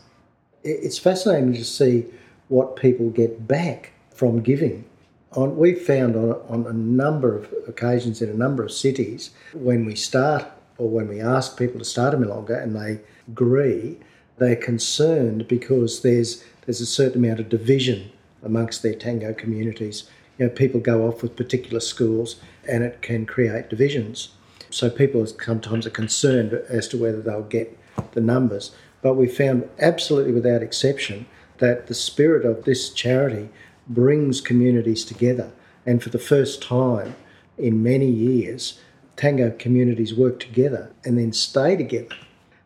it's 0.64 0.98
fascinating 0.98 1.52
to 1.54 1.64
see 1.64 2.04
what 2.48 2.74
people 2.76 3.08
get 3.10 3.46
back 3.46 3.92
from 4.14 4.40
giving. 4.40 4.84
On, 5.32 5.56
we 5.56 5.74
found 5.74 6.16
on, 6.16 6.32
on 6.48 6.66
a 6.66 6.72
number 6.72 7.36
of 7.36 7.52
occasions 7.68 8.20
in 8.22 8.28
a 8.30 8.34
number 8.34 8.64
of 8.64 8.72
cities 8.72 9.30
when 9.54 9.84
we 9.84 9.94
start 9.94 10.44
or 10.78 10.88
when 10.88 11.08
we 11.08 11.20
ask 11.20 11.58
people 11.58 11.78
to 11.78 11.84
start 11.84 12.14
a 12.14 12.16
milonga 12.16 12.60
and 12.62 12.74
they 12.76 13.00
agree, 13.28 13.98
they're 14.38 14.56
concerned 14.56 15.48
because 15.48 16.02
there's 16.02 16.44
there's 16.66 16.80
a 16.80 16.86
certain 16.86 17.24
amount 17.24 17.40
of 17.40 17.48
division 17.48 18.10
amongst 18.42 18.82
their 18.82 18.94
tango 18.94 19.32
communities. 19.32 20.08
You 20.38 20.46
know, 20.46 20.52
people 20.52 20.80
go 20.80 21.06
off 21.06 21.22
with 21.22 21.36
particular 21.36 21.80
schools 21.80 22.36
and 22.68 22.82
it 22.82 23.02
can 23.02 23.24
create 23.24 23.70
divisions. 23.70 24.30
So 24.70 24.90
people 24.90 25.24
sometimes 25.26 25.86
are 25.86 25.90
concerned 25.90 26.52
as 26.68 26.88
to 26.88 26.98
whether 26.98 27.22
they'll 27.22 27.42
get 27.42 27.78
the 28.12 28.20
numbers. 28.20 28.72
But 29.00 29.14
we 29.14 29.28
found 29.28 29.68
absolutely 29.78 30.32
without 30.32 30.62
exception 30.62 31.26
that 31.58 31.86
the 31.86 31.94
spirit 31.94 32.44
of 32.44 32.64
this 32.64 32.90
charity 32.90 33.48
brings 33.88 34.40
communities 34.40 35.04
together. 35.04 35.52
And 35.86 36.02
for 36.02 36.10
the 36.10 36.18
first 36.18 36.60
time 36.60 37.14
in 37.56 37.82
many 37.82 38.10
years, 38.10 38.80
tango 39.16 39.50
communities 39.50 40.14
work 40.14 40.40
together 40.40 40.90
and 41.04 41.16
then 41.16 41.32
stay 41.32 41.76
together. 41.76 42.16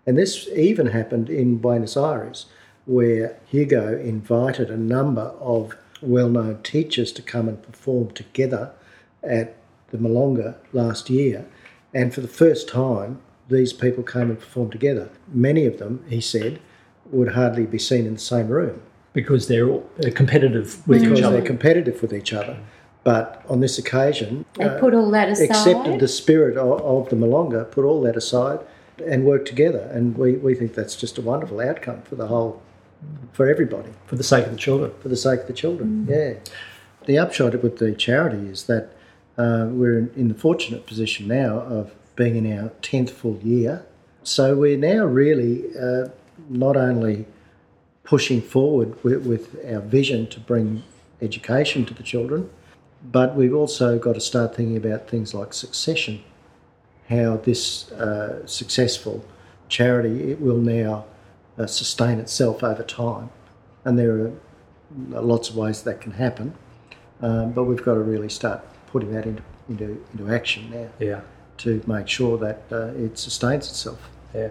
And 0.07 0.19
this 0.19 0.49
even 0.55 0.89
happened 0.89 1.29
in 1.29 1.59
Buenos 1.59 1.97
Aires, 1.97 2.47
where 2.87 3.39
Hugo 3.47 3.99
invited 3.99 4.71
a 4.71 4.77
number 4.77 5.33
of 5.41 5.77
well 6.03 6.29
known 6.29 6.63
teachers 6.63 7.13
to 7.13 7.23
come 7.23 7.49
and 7.49 7.63
perform 7.63 8.11
together 8.13 8.73
at 9.23 9.57
the 9.91 9.99
milonga 9.99 10.55
last 10.73 11.11
year. 11.11 11.45
And 11.93 12.15
for 12.15 12.21
the 12.23 12.29
first 12.29 12.69
time, 12.69 13.21
these 13.49 13.73
people 13.73 14.03
came 14.05 14.31
and 14.31 14.39
performed 14.39 14.73
together. 14.73 15.11
Many 15.33 15.67
of 15.67 15.79
them, 15.79 16.05
he 16.09 16.21
said, 16.21 16.61
would 17.11 17.33
hardly 17.33 17.67
be 17.67 17.79
seen 17.79 18.07
in 18.07 18.15
the 18.15 18.21
same 18.21 18.47
room 18.49 18.81
Because 19.13 19.49
they're 19.49 19.69
all 19.69 19.85
they're 19.99 20.13
competitive 20.13 20.87
with 20.87 21.01
because 21.01 21.19
each 21.19 21.25
they're 21.25 21.39
other. 21.39 21.43
competitive 21.43 22.01
with 22.01 22.15
each 22.15 22.33
other. 22.33 22.57
But 23.03 23.43
on 23.49 23.61
this 23.61 23.77
occasion, 23.79 24.45
They 24.57 24.65
uh, 24.65 24.79
put 24.79 24.95
all 24.95 25.11
that 25.11 25.29
aside. 25.31 25.51
accepted 25.51 26.01
the 26.01 26.07
spirit 26.09 26.57
of, 26.57 26.81
of 26.83 27.09
the 27.11 27.17
milonga, 27.17 27.71
put 27.71 27.85
all 27.85 28.01
that 28.03 28.17
aside, 28.17 28.61
and 29.03 29.25
work 29.25 29.45
together. 29.45 29.91
And 29.93 30.17
we, 30.17 30.35
we 30.35 30.55
think 30.55 30.75
that's 30.75 30.97
just 30.97 31.19
a 31.19 31.23
wonderful 31.23 31.61
outcome 31.61 32.03
for 32.03 32.17
the 32.17 32.27
whole, 32.27 32.63
for 33.33 33.49
everybody, 33.49 33.91
for 34.07 34.17
the 34.17 34.23
sake 34.23 34.47
of 34.47 34.53
the 34.53 34.59
children. 34.59 34.93
for 35.01 35.09
the 35.09 35.17
sake 35.17 35.41
of 35.41 35.47
the 35.47 35.53
children. 35.53 36.07
Yeah. 36.09 36.35
The 37.07 37.19
upshot 37.19 37.63
with 37.63 37.79
the 37.79 37.93
charity 37.93 38.49
is 38.49 38.65
that 38.65 38.91
uh, 39.39 39.69
we're 39.71 39.99
in, 39.99 40.11
in 40.17 40.29
the 40.29 40.35
fortunate 40.35 40.87
position 40.87 41.27
now 41.27 41.61
of 41.61 41.93
being 42.17 42.37
in 42.37 42.59
our 42.59 42.71
10th 42.83 43.11
full 43.11 43.39
year. 43.39 43.87
So 44.23 44.55
we're 44.55 44.77
now 44.77 45.07
really 45.07 45.65
uh, 45.77 46.09
not 46.49 46.77
only 46.77 47.27
pushing 48.05 48.43
forward 48.43 49.03
with, 49.03 49.25
with 49.27 49.57
our 49.67 49.81
vision 49.81 50.27
to 50.27 50.41
bring 50.41 50.83
education 51.23 51.85
to 51.87 51.95
the 51.95 52.03
children, 52.03 52.51
but 53.03 53.35
we've 53.35 53.55
also 53.55 53.99
got 53.99 54.15
to 54.15 54.21
start 54.21 54.55
thinking 54.55 54.77
about 54.77 55.09
things 55.09 55.33
like 55.33 55.55
succession, 55.55 56.23
how 57.11 57.37
this 57.39 57.91
uh, 57.93 58.47
successful 58.47 59.25
charity 59.69 60.31
it 60.31 60.41
will 60.41 60.59
now 60.59 61.05
uh, 61.59 61.67
sustain 61.67 62.19
itself 62.19 62.63
over 62.63 62.83
time. 62.83 63.31
And 63.85 63.99
there 63.99 64.13
are 64.19 64.33
lots 65.23 65.51
of 65.51 65.57
ways 65.57 65.83
that 65.83 66.01
can 66.01 66.13
happen, 66.13 66.55
um, 67.21 67.53
but 67.53 67.65
we've 67.65 67.83
got 67.83 67.95
to 67.95 68.01
really 68.01 68.29
start 68.29 68.65
putting 68.89 69.13
that 69.13 69.27
into, 69.27 69.43
into, 69.69 70.05
into 70.13 70.33
action 70.33 70.71
now 70.71 70.89
Yeah, 70.99 71.21
to 71.59 71.83
make 71.87 72.09
sure 72.09 72.39
that 72.39 72.63
uh, 72.71 72.87
it 72.97 73.19
sustains 73.19 73.69
itself. 73.69 74.09
yeah. 74.35 74.51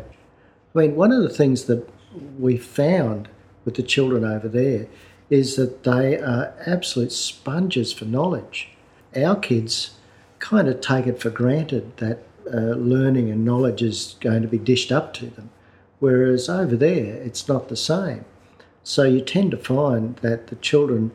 I 0.76 0.80
mean, 0.80 0.96
one 0.96 1.12
of 1.12 1.24
the 1.24 1.30
things 1.30 1.66
that 1.66 1.90
we 2.38 2.58
found 2.58 3.28
with 3.66 3.76
the 3.76 3.84
children 3.84 4.24
over 4.24 4.48
there 4.48 4.88
is 5.30 5.56
that 5.56 5.84
they 5.84 6.18
are 6.20 6.54
absolute 6.66 7.12
sponges 7.12 7.92
for 7.92 8.06
knowledge. 8.06 8.70
Our 9.16 9.36
kids 9.36 9.92
kind 10.40 10.68
of 10.68 10.80
take 10.82 11.08
it 11.08 11.20
for 11.20 11.30
granted 11.30 11.98
that 11.98 12.24
uh, 12.52 12.76
learning 12.76 13.30
and 13.30 13.46
knowledge 13.46 13.82
is 13.82 14.16
going 14.20 14.42
to 14.42 14.48
be 14.48 14.58
dished 14.58 14.92
up 14.92 15.14
to 15.16 15.28
them, 15.28 15.50
whereas 16.00 16.50
over 16.50 16.76
there 16.76 17.16
it's 17.16 17.48
not 17.48 17.70
the 17.70 17.76
same. 17.76 18.26
So 18.84 19.04
you 19.04 19.22
tend 19.22 19.52
to 19.52 19.58
find 19.58 20.16
that 20.18 20.48
the 20.48 20.56
children 20.56 21.12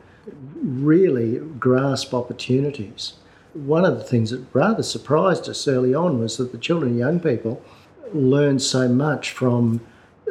really 0.63 1.39
grasp 1.39 2.15
opportunities. 2.15 3.15
One 3.53 3.85
of 3.85 3.99
the 3.99 4.05
things 4.05 4.31
that 4.31 4.45
rather 4.53 4.83
surprised 4.83 5.49
us 5.49 5.69
early 5.69 5.95
on 5.95 6.21
was 6.21 6.37
that 6.37 6.53
the 6.53 6.59
children 6.59 6.93
and 6.93 6.99
young 6.99 7.21
people 7.21 7.63
learn 8.13 8.59
so 8.59 8.89
much 8.89 9.31
from 9.31 9.81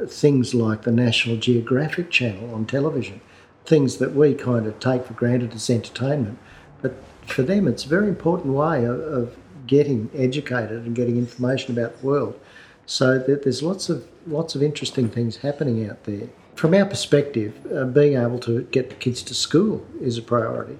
things 0.07 0.53
like 0.53 0.83
the 0.83 0.91
National 0.91 1.37
Geographic 1.37 2.09
Channel 2.09 2.53
on 2.53 2.65
television, 2.65 3.21
things 3.65 3.97
that 3.97 4.13
we 4.13 4.33
kind 4.33 4.65
of 4.65 4.79
take 4.79 5.05
for 5.05 5.13
granted 5.13 5.53
as 5.53 5.69
entertainment. 5.69 6.37
But 6.81 6.95
for 7.25 7.43
them, 7.43 7.67
it's 7.67 7.85
a 7.85 7.89
very 7.89 8.09
important 8.09 8.53
way 8.53 8.83
of, 8.83 8.99
of 8.99 9.37
getting 9.73 10.09
educated 10.13 10.85
and 10.85 10.95
getting 10.95 11.17
information 11.17 11.75
about 11.75 11.99
the 11.99 12.05
world. 12.05 12.39
So 12.85 13.17
that 13.17 13.43
there's 13.43 13.63
lots 13.63 13.89
of 13.89 14.07
lots 14.27 14.55
of 14.55 14.61
interesting 14.61 15.09
things 15.09 15.37
happening 15.37 15.89
out 15.89 16.03
there. 16.03 16.27
From 16.55 16.73
our 16.73 16.85
perspective, 16.85 17.51
uh, 17.73 17.85
being 17.85 18.15
able 18.15 18.39
to 18.39 18.63
get 18.75 18.89
the 18.89 18.95
kids 18.95 19.23
to 19.23 19.33
school 19.33 19.85
is 19.99 20.17
a 20.17 20.21
priority. 20.21 20.77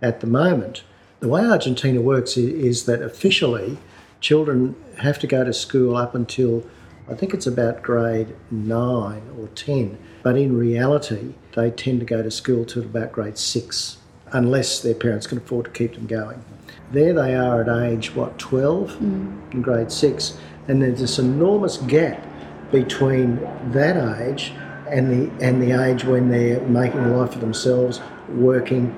At 0.00 0.20
the 0.20 0.26
moment, 0.26 0.82
the 1.20 1.28
way 1.28 1.42
Argentina 1.42 2.00
works 2.00 2.36
is, 2.36 2.52
is 2.70 2.84
that 2.86 3.00
officially, 3.02 3.78
children 4.20 4.74
have 4.98 5.18
to 5.20 5.26
go 5.26 5.44
to 5.44 5.52
school 5.52 5.96
up 5.96 6.14
until 6.14 6.64
I 7.08 7.14
think 7.14 7.34
it's 7.34 7.46
about 7.46 7.82
grade 7.82 8.34
nine 8.50 9.22
or 9.38 9.46
ten, 9.48 9.98
but 10.22 10.36
in 10.36 10.56
reality, 10.56 11.34
they 11.54 11.70
tend 11.70 12.00
to 12.00 12.06
go 12.06 12.22
to 12.22 12.30
school 12.30 12.64
till 12.64 12.82
about 12.82 13.12
grade 13.12 13.38
six, 13.38 13.98
unless 14.32 14.80
their 14.80 14.94
parents 14.94 15.26
can 15.26 15.38
afford 15.38 15.66
to 15.66 15.70
keep 15.70 15.94
them 15.94 16.06
going. 16.06 16.42
There 16.90 17.14
they 17.14 17.34
are 17.34 17.62
at 17.62 17.90
age, 17.90 18.14
what, 18.14 18.38
12 18.38 18.90
mm. 18.92 19.52
in 19.52 19.62
grade 19.62 19.90
six, 19.90 20.36
and 20.68 20.82
there's 20.82 21.00
this 21.00 21.18
enormous 21.18 21.78
gap 21.78 22.22
between 22.70 23.36
that 23.72 24.20
age 24.20 24.52
and 24.88 25.10
the, 25.10 25.44
and 25.44 25.62
the 25.62 25.72
age 25.72 26.04
when 26.04 26.28
they're 26.28 26.60
making 26.62 27.00
a 27.00 27.16
life 27.16 27.32
for 27.32 27.38
themselves, 27.38 28.00
working, 28.28 28.94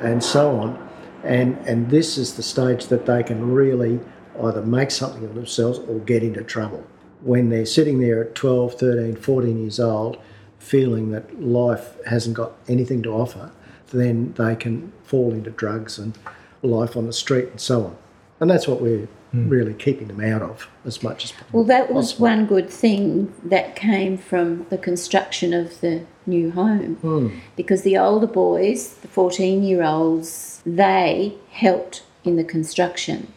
and 0.00 0.22
so 0.22 0.58
on. 0.58 0.88
And, 1.24 1.56
and 1.66 1.90
this 1.90 2.18
is 2.18 2.34
the 2.34 2.42
stage 2.42 2.86
that 2.86 3.06
they 3.06 3.22
can 3.22 3.50
really 3.52 4.00
either 4.42 4.62
make 4.62 4.90
something 4.90 5.24
of 5.24 5.34
themselves 5.34 5.78
or 5.80 5.98
get 6.00 6.22
into 6.22 6.42
trouble. 6.44 6.86
When 7.22 7.48
they're 7.48 7.66
sitting 7.66 7.98
there 7.98 8.22
at 8.22 8.34
12, 8.34 8.74
13, 8.74 9.16
14 9.16 9.58
years 9.60 9.80
old, 9.80 10.18
feeling 10.58 11.10
that 11.10 11.42
life 11.42 11.96
hasn't 12.04 12.36
got 12.36 12.52
anything 12.68 13.02
to 13.02 13.10
offer, 13.10 13.52
then 13.90 14.34
they 14.36 14.56
can 14.56 14.92
fall 15.04 15.32
into 15.32 15.50
drugs 15.50 15.98
and 15.98 16.18
life 16.62 16.96
on 16.96 17.06
the 17.06 17.12
street 17.12 17.48
and 17.48 17.60
so 17.60 17.84
on. 17.86 17.96
And 18.40 18.50
that's 18.50 18.68
what 18.68 18.80
we're 18.80 19.08
hmm. 19.32 19.48
really 19.48 19.74
keeping 19.74 20.08
them 20.08 20.20
out 20.20 20.42
of 20.42 20.68
as 20.84 21.02
much 21.02 21.24
as 21.24 21.32
possible. 21.32 21.50
Well, 21.52 21.64
that 21.64 21.92
was 21.92 22.18
one 22.18 22.46
good 22.46 22.70
thing 22.70 23.32
that 23.44 23.76
came 23.76 24.16
from 24.16 24.66
the 24.70 24.78
construction 24.78 25.52
of 25.52 25.80
the 25.80 26.04
new 26.26 26.52
home. 26.52 26.96
Hmm. 26.96 27.38
Because 27.56 27.82
the 27.82 27.98
older 27.98 28.26
boys, 28.26 28.94
the 28.94 29.08
14 29.08 29.62
year 29.62 29.82
olds, 29.82 30.62
they 30.64 31.34
helped 31.50 32.04
in 32.24 32.36
the 32.36 32.44
construction. 32.44 33.32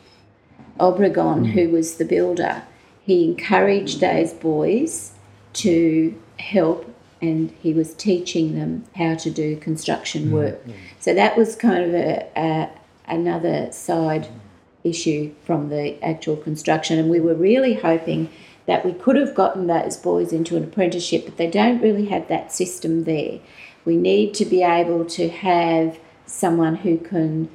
Obregon, 0.79 1.39
hmm. 1.39 1.45
who 1.51 1.69
was 1.69 1.95
the 1.95 2.05
builder, 2.05 2.63
he 3.03 3.25
encouraged 3.25 3.99
those 3.99 4.33
boys 4.33 5.13
to 5.53 6.19
help 6.39 6.87
and 7.21 7.51
he 7.61 7.73
was 7.73 7.93
teaching 7.93 8.55
them 8.55 8.83
how 8.95 9.15
to 9.15 9.29
do 9.29 9.55
construction 9.57 10.31
work. 10.31 10.59
So 10.99 11.13
that 11.13 11.37
was 11.37 11.55
kind 11.55 11.83
of 11.83 11.93
a, 11.93 12.27
a, 12.35 12.69
another 13.07 13.71
side 13.71 14.27
issue 14.83 15.33
from 15.43 15.69
the 15.69 16.03
actual 16.03 16.35
construction. 16.35 16.97
And 16.97 17.09
we 17.09 17.19
were 17.19 17.35
really 17.35 17.75
hoping 17.75 18.29
that 18.65 18.85
we 18.85 18.93
could 18.93 19.15
have 19.15 19.35
gotten 19.35 19.67
those 19.67 19.97
boys 19.97 20.33
into 20.33 20.57
an 20.57 20.63
apprenticeship, 20.63 21.25
but 21.25 21.37
they 21.37 21.49
don't 21.49 21.81
really 21.81 22.07
have 22.07 22.27
that 22.27 22.51
system 22.51 23.03
there. 23.03 23.39
We 23.85 23.97
need 23.97 24.33
to 24.35 24.45
be 24.45 24.63
able 24.63 25.05
to 25.05 25.29
have 25.29 25.99
someone 26.25 26.77
who 26.77 26.97
can 26.97 27.49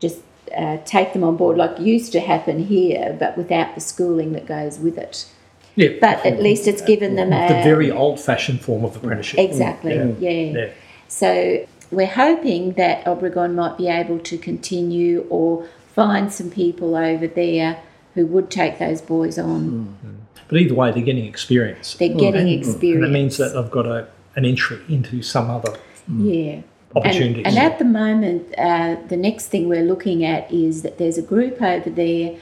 just 0.00 0.20
uh, 0.56 0.78
take 0.84 1.12
them 1.12 1.24
on 1.24 1.36
board, 1.36 1.56
like 1.56 1.78
used 1.78 2.12
to 2.12 2.20
happen 2.20 2.64
here, 2.64 3.16
but 3.18 3.36
without 3.36 3.74
the 3.74 3.80
schooling 3.80 4.32
that 4.32 4.46
goes 4.46 4.78
with 4.78 4.98
it. 4.98 5.28
Yeah, 5.76 5.88
But 6.00 6.24
at 6.24 6.40
least 6.40 6.68
it's 6.68 6.82
given 6.82 7.16
them 7.16 7.32
a 7.32 7.48
the 7.48 7.62
very 7.62 7.90
old-fashioned 7.90 8.60
form 8.60 8.84
of 8.84 8.96
apprenticeship. 8.96 9.40
exactly, 9.40 9.94
Yeah. 9.94 10.12
yeah. 10.18 10.30
Yeah. 10.30 10.68
So 11.08 11.66
we're 11.90 12.06
hoping 12.06 12.72
that 12.74 13.04
Obregon 13.04 13.54
might 13.54 13.76
be 13.76 13.88
able 13.88 14.18
to 14.20 14.38
continue 14.38 15.26
or 15.30 15.66
find 15.94 16.32
some 16.32 16.50
people 16.50 16.96
over 16.96 17.26
there 17.26 17.80
who 18.14 18.26
would 18.26 18.50
take 18.50 18.78
those 18.78 19.00
boys 19.00 19.38
on. 19.38 19.70
Mm-hmm. 19.70 20.14
But 20.48 20.58
either 20.58 20.74
way, 20.74 20.90
they're 20.92 21.02
getting 21.02 21.24
experience. 21.24 21.94
They're 21.94 22.10
mm. 22.10 22.18
getting 22.18 22.48
And 22.48 22.64
experience. 22.64 23.06
that 23.06 23.12
means 23.12 23.36
that 23.38 23.54
they've 23.54 23.70
got 23.70 23.86
a, 23.86 24.06
an 24.36 24.44
entry 24.44 24.80
into 24.88 25.22
some 25.22 25.50
other 25.50 25.78
mm, 26.10 26.54
yeah. 26.54 26.62
opportunities. 26.94 27.46
And, 27.46 27.56
and 27.56 27.58
at 27.58 27.78
the 27.78 27.84
moment, 27.84 28.54
uh, 28.58 28.96
the 29.08 29.16
next 29.16 29.46
thing 29.46 29.68
we're 29.68 29.84
looking 29.84 30.24
at 30.24 30.50
is 30.52 30.82
that 30.82 30.98
there's 30.98 31.18
a 31.18 31.22
group 31.22 31.60
over 31.62 31.90
there 31.90 32.36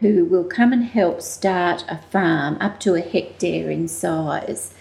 who 0.00 0.24
will 0.24 0.44
come 0.44 0.72
and 0.72 0.84
help 0.84 1.22
start 1.22 1.84
a 1.88 1.98
farm 1.98 2.58
up 2.60 2.80
to 2.80 2.94
a 2.94 3.00
hectare 3.00 3.70
in 3.70 3.88
size. 3.88 4.74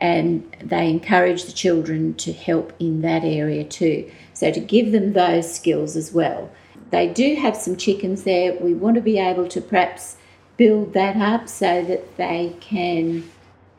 And 0.00 0.56
they 0.62 0.90
encourage 0.90 1.44
the 1.44 1.52
children 1.52 2.14
to 2.14 2.32
help 2.32 2.72
in 2.78 3.02
that 3.02 3.24
area 3.24 3.64
too. 3.64 4.10
So, 4.32 4.50
to 4.50 4.60
give 4.60 4.92
them 4.92 5.12
those 5.12 5.54
skills 5.54 5.96
as 5.96 6.12
well. 6.12 6.50
They 6.90 7.08
do 7.08 7.36
have 7.36 7.56
some 7.56 7.76
chickens 7.76 8.24
there. 8.24 8.54
We 8.54 8.74
want 8.74 8.96
to 8.96 9.00
be 9.00 9.18
able 9.18 9.48
to 9.48 9.60
perhaps 9.60 10.16
build 10.56 10.92
that 10.92 11.16
up 11.16 11.48
so 11.48 11.82
that 11.84 12.16
they 12.16 12.56
can 12.60 13.24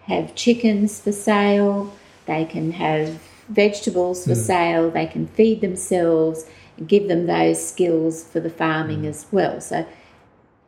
have 0.03 0.35
chickens 0.35 0.99
for 0.99 1.11
sale, 1.11 1.93
they 2.25 2.45
can 2.45 2.71
have 2.73 3.21
vegetables 3.49 4.23
for 4.23 4.33
hmm. 4.33 4.39
sale, 4.39 4.91
they 4.91 5.05
can 5.05 5.27
feed 5.27 5.61
themselves, 5.61 6.45
give 6.85 7.07
them 7.07 7.25
those 7.25 7.65
skills 7.65 8.23
for 8.23 8.39
the 8.39 8.49
farming 8.49 9.01
hmm. 9.01 9.07
as 9.07 9.25
well. 9.31 9.61
So 9.61 9.85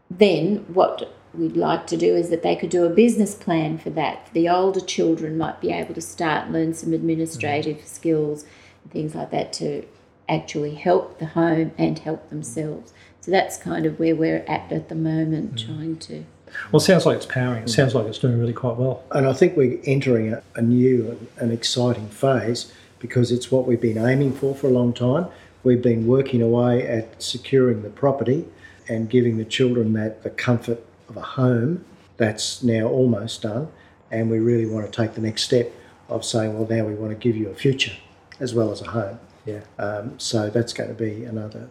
then 0.09 0.65
what 0.73 1.13
we'd 1.33 1.57
like 1.57 1.87
to 1.87 1.97
do 1.97 2.15
is 2.15 2.29
that 2.29 2.43
they 2.43 2.55
could 2.55 2.69
do 2.69 2.85
a 2.85 2.89
business 2.89 3.35
plan 3.35 3.77
for 3.77 3.89
that. 3.91 4.29
The 4.33 4.49
older 4.49 4.79
children 4.79 5.37
might 5.37 5.61
be 5.61 5.71
able 5.71 5.93
to 5.93 6.01
start 6.01 6.45
and 6.45 6.53
learn 6.53 6.73
some 6.73 6.93
administrative 6.93 7.77
mm-hmm. 7.77 7.87
skills 7.87 8.45
and 8.83 8.91
things 8.91 9.15
like 9.15 9.31
that 9.31 9.53
to 9.53 9.85
actually 10.29 10.75
help 10.75 11.19
the 11.19 11.27
home 11.27 11.71
and 11.77 11.99
help 11.99 12.29
themselves. 12.29 12.93
So 13.21 13.31
that's 13.31 13.57
kind 13.57 13.85
of 13.85 13.99
where 13.99 14.15
we're 14.15 14.45
at 14.47 14.71
at 14.71 14.89
the 14.89 14.95
moment, 14.95 15.55
mm. 15.55 15.65
trying 15.65 15.97
to. 15.97 16.25
well, 16.71 16.81
it 16.81 16.85
sounds 16.85 17.05
like 17.05 17.17
it's 17.17 17.25
powering. 17.25 17.63
It 17.63 17.69
sounds 17.69 17.93
like 17.93 18.07
it's 18.07 18.19
doing 18.19 18.39
really 18.39 18.53
quite 18.53 18.77
well. 18.77 19.03
And 19.11 19.27
I 19.27 19.33
think 19.33 19.57
we're 19.57 19.79
entering 19.83 20.33
a, 20.33 20.41
a 20.55 20.61
new 20.61 21.11
and 21.11 21.27
an 21.37 21.51
exciting 21.51 22.07
phase 22.09 22.71
because 22.99 23.31
it's 23.31 23.51
what 23.51 23.67
we've 23.67 23.81
been 23.81 23.97
aiming 23.97 24.33
for 24.33 24.55
for 24.55 24.67
a 24.67 24.71
long 24.71 24.93
time. 24.93 25.27
We've 25.63 25.81
been 25.81 26.07
working 26.07 26.41
away 26.41 26.87
at 26.87 27.21
securing 27.21 27.83
the 27.83 27.89
property 27.89 28.45
and 28.89 29.09
giving 29.09 29.37
the 29.37 29.45
children 29.45 29.93
that 29.93 30.23
the 30.23 30.29
comfort 30.29 30.83
of 31.09 31.17
a 31.17 31.21
home. 31.21 31.85
That's 32.17 32.63
now 32.63 32.87
almost 32.87 33.43
done, 33.43 33.67
and 34.09 34.29
we 34.29 34.39
really 34.39 34.65
want 34.65 34.91
to 34.91 35.01
take 35.01 35.13
the 35.13 35.21
next 35.21 35.43
step 35.43 35.71
of 36.09 36.25
saying, 36.25 36.57
well, 36.57 36.67
now 36.67 36.85
we 36.85 36.95
want 36.95 37.11
to 37.11 37.15
give 37.17 37.35
you 37.35 37.49
a 37.49 37.53
future 37.53 37.93
as 38.39 38.53
well 38.55 38.71
as 38.71 38.81
a 38.81 38.89
home. 38.89 39.19
Yeah. 39.45 39.61
Um, 39.77 40.19
so 40.19 40.49
that's 40.49 40.73
going 40.73 40.89
to 40.89 40.95
be 40.95 41.23
another 41.23 41.69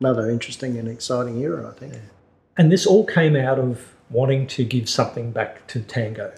another 0.00 0.30
interesting 0.30 0.78
and 0.78 0.88
exciting 0.88 1.38
era, 1.40 1.68
I 1.68 1.78
think. 1.78 1.94
And 2.56 2.70
this 2.70 2.86
all 2.86 3.04
came 3.04 3.34
out 3.34 3.58
of 3.58 3.94
wanting 4.10 4.46
to 4.48 4.64
give 4.64 4.88
something 4.88 5.32
back 5.32 5.66
to 5.68 5.80
tango. 5.80 6.32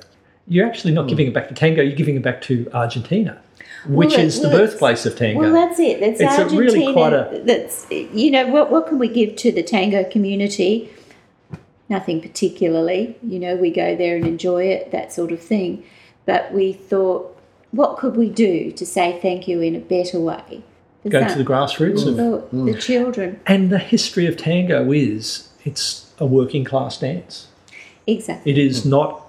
You're 0.49 0.67
actually 0.67 0.95
not 0.95 1.09
giving 1.09 1.27
it 1.27 1.35
back 1.35 1.49
to 1.49 1.55
tango, 1.55 1.83
you're 1.83 1.97
giving 1.97 2.17
it 2.17 2.23
back 2.23 2.41
to 2.43 2.69
Argentina, 2.73 3.41
which 3.87 4.11
Well, 4.17 4.21
is 4.27 4.41
the 4.41 4.49
birthplace 4.49 5.07
of 5.07 5.17
tango. 5.17 5.41
Well, 5.41 5.53
that's 5.53 5.79
it. 5.81 6.01
That's 6.01 6.21
It's 6.21 6.35
a 6.39 6.43
Argentina. 6.43 6.61
really 6.61 6.93
quite 6.93 7.13
a- 7.13 7.43
That's 7.45 7.87
you 7.91 8.31
know 8.31 8.47
what 8.49 8.71
what 8.71 8.87
can 8.89 8.99
we 8.99 9.09
give 9.09 9.37
to 9.37 9.53
the 9.53 9.63
tango 9.63 10.05
community? 10.05 10.91
Nothing 11.89 12.21
particularly. 12.21 13.17
You 13.23 13.39
know, 13.41 13.57
we 13.57 13.71
go 13.71 13.97
there 13.97 14.17
and 14.17 14.27
enjoy 14.27 14.65
it, 14.65 14.91
that 14.93 15.13
sort 15.13 15.33
of 15.33 15.41
thing. 15.41 15.83
But 16.25 16.53
we 16.53 16.73
thought, 16.73 17.37
what 17.73 17.97
could 17.97 18.17
we 18.17 18.29
do 18.29 18.71
to 18.73 18.87
say 18.87 19.19
thank 19.21 19.49
you 19.49 19.61
in 19.61 19.75
a 19.75 19.81
better 19.81 20.21
way? 20.21 20.63
For 21.03 21.09
Go 21.09 21.21
some- 21.21 21.31
to 21.33 21.39
the 21.39 21.45
grassroots 21.45 22.07
of 22.07 22.17
for 22.17 22.23
the 22.23 22.47
mm. 22.57 22.75
Mm. 22.75 22.81
children. 22.81 23.41
And 23.47 23.71
the 23.71 23.79
history 23.79 24.27
of 24.27 24.37
tango 24.37 24.93
is 24.93 25.49
it's 25.65 26.13
a 26.19 26.27
working 26.27 26.65
class 26.65 26.99
dance. 26.99 27.49
Exactly. 28.07 28.53
It 28.53 28.59
is 28.59 28.85
not 28.85 29.23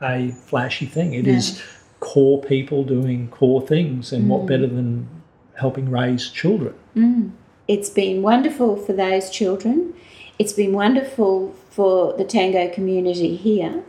a 0.00 0.30
flashy 0.30 0.86
thing. 0.86 1.12
It 1.14 1.26
No. 1.26 1.32
is 1.32 1.60
core 2.02 2.42
people 2.42 2.82
doing 2.82 3.28
core 3.28 3.64
things, 3.64 4.12
and 4.12 4.28
what 4.28 4.42
mm. 4.42 4.48
better 4.48 4.66
than 4.66 5.08
helping 5.54 5.88
raise 5.88 6.30
children? 6.30 6.74
Mm. 6.96 7.30
It's 7.68 7.88
been 7.88 8.22
wonderful 8.22 8.76
for 8.76 8.92
those 8.92 9.30
children. 9.30 9.94
It's 10.36 10.52
been 10.52 10.72
wonderful 10.72 11.54
for 11.70 12.12
the 12.14 12.24
tango 12.24 12.68
community 12.74 13.36
here 13.36 13.84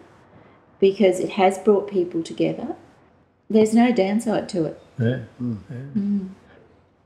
because 0.80 1.20
it 1.20 1.32
has 1.32 1.57
brought 1.57 1.89
people 1.89 2.22
together. 2.22 2.76
There's 3.49 3.74
no 3.74 3.91
downside 3.91 4.47
to 4.49 4.66
it. 4.66 4.80
Yeah. 4.99 5.20
Mm. 5.41 5.57
yeah. 5.72 6.30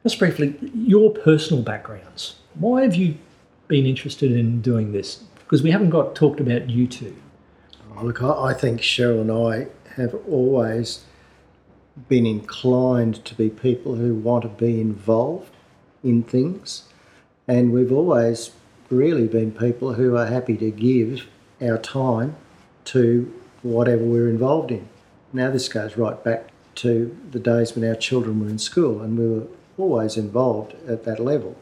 Just 0.04 0.20
briefly, 0.20 0.56
your 0.74 1.12
personal 1.12 1.64
backgrounds. 1.64 2.36
Why 2.56 2.82
have 2.82 2.96
you 2.96 3.16
been 3.70 3.86
interested 3.86 4.34
in 4.34 4.60
doing 4.60 4.92
this? 4.92 5.24
Because 5.40 5.64
we 5.64 5.72
haven't 5.72 5.92
got 5.92 6.16
talked 6.16 6.42
about 6.42 6.70
you 6.70 6.86
two. 6.86 7.16
Oh, 7.96 8.04
Look, 8.04 8.22
I 8.22 8.50
I 8.50 8.54
think 8.54 8.82
Cheryl 8.82 9.22
and 9.22 9.32
I 9.32 9.68
have 9.98 10.16
always 10.28 11.04
been 12.08 12.26
inclined 12.26 13.26
to 13.26 13.36
be 13.36 13.50
people 13.50 13.96
who 13.96 14.14
want 14.14 14.44
to 14.44 14.50
be 14.50 14.80
involved 14.80 15.52
in 16.04 16.24
things, 16.24 16.84
and 17.48 17.74
we've 17.74 17.92
always 17.92 18.52
really 18.90 19.28
been 19.28 19.52
people 19.52 19.94
who 19.94 20.16
are 20.16 20.28
happy 20.28 20.56
to 20.58 20.72
give 20.72 21.28
our 21.62 21.78
time 21.78 22.36
to 22.86 23.34
whatever 23.64 24.04
we're 24.04 24.30
involved 24.30 24.72
in. 24.72 24.88
Now, 25.34 25.52
this 25.52 25.68
goes 25.68 25.98
right 25.98 26.24
back 26.24 26.50
to 26.76 27.18
the 27.32 27.40
days 27.40 27.76
when 27.76 27.88
our 27.88 27.96
children 27.96 28.40
were 28.40 28.50
in 28.50 28.60
school, 28.60 29.02
and 29.02 29.18
we 29.18 29.28
were 29.28 29.48
always 29.78 30.16
involved 30.16 30.76
at 30.88 31.04
that 31.06 31.20
level. 31.20 31.56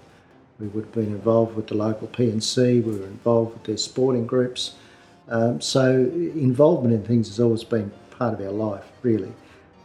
We 0.59 0.67
would 0.67 0.85
have 0.85 0.93
been 0.93 1.05
involved 1.05 1.55
with 1.55 1.67
the 1.67 1.75
local 1.75 2.07
P&C, 2.07 2.81
we 2.81 2.97
were 2.97 3.05
involved 3.05 3.53
with 3.53 3.63
their 3.63 3.77
sporting 3.77 4.25
groups. 4.25 4.75
Um, 5.27 5.59
so, 5.61 5.91
involvement 5.91 6.93
in 6.93 7.03
things 7.03 7.27
has 7.29 7.39
always 7.39 7.63
been 7.63 7.91
part 8.17 8.33
of 8.33 8.41
our 8.41 8.51
life, 8.51 8.85
really. 9.01 9.33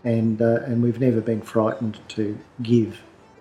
And, 0.05 0.41
uh, 0.41 0.61
and 0.64 0.83
we've 0.83 1.01
never 1.01 1.20
been 1.20 1.43
frightened 1.43 1.99
to 2.09 2.39
give 2.62 3.01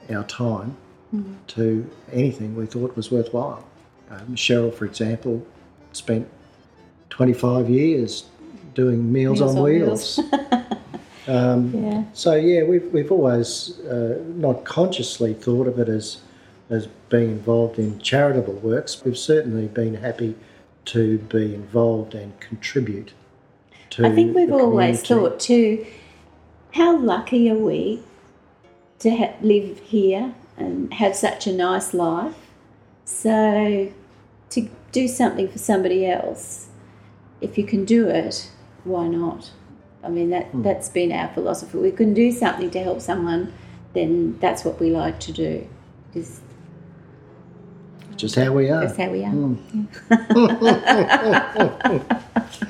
our 0.10 0.24
time 0.24 0.76
mm. 1.14 1.36
to 1.48 1.90
anything 2.12 2.56
we 2.56 2.66
thought 2.66 2.96
was 2.96 3.12
worthwhile. 3.12 3.64
Um, 4.10 4.36
Cheryl, 4.36 4.74
for 4.74 4.86
example, 4.86 5.46
spent 5.94 6.28
25 7.10 7.70
years 7.70 8.26
doing 8.74 9.12
Meals, 9.12 9.40
Meals 9.40 9.52
on, 9.52 9.58
on, 9.58 9.64
Wheels. 9.64 10.18
Wheels. 10.18 10.34
um, 11.28 11.74
yeah. 11.74 12.04
So 12.14 12.36
yeah, 12.36 12.64
we've 12.64 12.92
we've 12.94 13.12
always 13.12 13.80
uh, 13.82 14.24
not 14.26 14.64
consciously 14.64 15.34
thought 15.34 15.68
of 15.68 15.80
it 15.80 15.90
as 15.90 16.22
as 16.70 16.88
being 17.10 17.32
involved 17.32 17.80
in 17.80 18.00
charitable 18.00 18.54
works. 18.54 19.04
We've 19.04 19.18
certainly 19.18 19.68
been 19.68 19.96
happy 19.96 20.36
to 20.86 21.18
be 21.18 21.54
involved 21.54 22.16
and 22.16 22.40
contribute 22.40 23.12
to. 23.92 24.06
I 24.06 24.14
think 24.14 24.36
we've 24.36 24.52
always 24.52 25.02
thought 25.02 25.40
too. 25.40 25.86
How 26.74 26.98
lucky 26.98 27.50
are 27.50 27.56
we 27.58 28.04
to 29.00 29.16
ha- 29.16 29.34
live 29.42 29.80
here 29.80 30.36
and 30.58 30.94
have 30.94 31.16
such 31.16 31.48
a 31.48 31.54
nice 31.54 31.94
life? 31.94 32.36
So 33.06 33.92
to 34.52 34.70
do 34.92 35.08
something 35.08 35.48
for 35.48 35.58
somebody 35.58 36.06
else, 36.06 36.68
if 37.42 37.58
you 37.58 37.64
can 37.64 37.86
do 37.86 38.08
it, 38.08 38.52
why 38.84 39.08
not? 39.08 39.52
I 40.04 40.10
mean, 40.10 40.30
that, 40.30 40.52
mm. 40.52 40.64
that's 40.64 40.90
been 40.90 41.12
our 41.12 41.30
philosophy. 41.34 41.78
We 41.78 41.92
can 41.92 42.14
do 42.14 42.32
something 42.32 42.70
to 42.72 42.84
help 42.84 43.02
someone, 43.02 43.54
then 43.94 44.38
that's 44.40 44.64
what 44.64 44.80
we 44.80 44.92
like 44.92 45.20
to 45.22 45.32
do. 45.32 45.68
Just, 46.14 46.42
just 48.16 48.36
how 48.36 48.54
we 48.54 48.70
are. 48.70 48.86
That's 48.86 48.98
how 48.98 49.10
we 49.10 49.24
are. 49.26 49.32
Mm. 49.32 49.58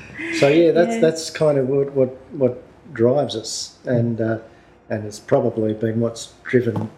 so 0.38 0.48
yeah, 0.48 0.72
that's 0.72 0.94
yeah. 0.94 1.00
that's 1.00 1.30
kind 1.30 1.58
of 1.58 1.68
what 1.68 1.92
what, 1.92 2.08
what 2.32 2.62
drives 2.92 3.36
us, 3.36 3.78
and 3.84 4.20
uh, 4.20 4.38
and 4.88 5.04
it's 5.04 5.18
probably 5.18 5.72
been 5.74 6.00
what's 6.00 6.34
driven. 6.44 6.90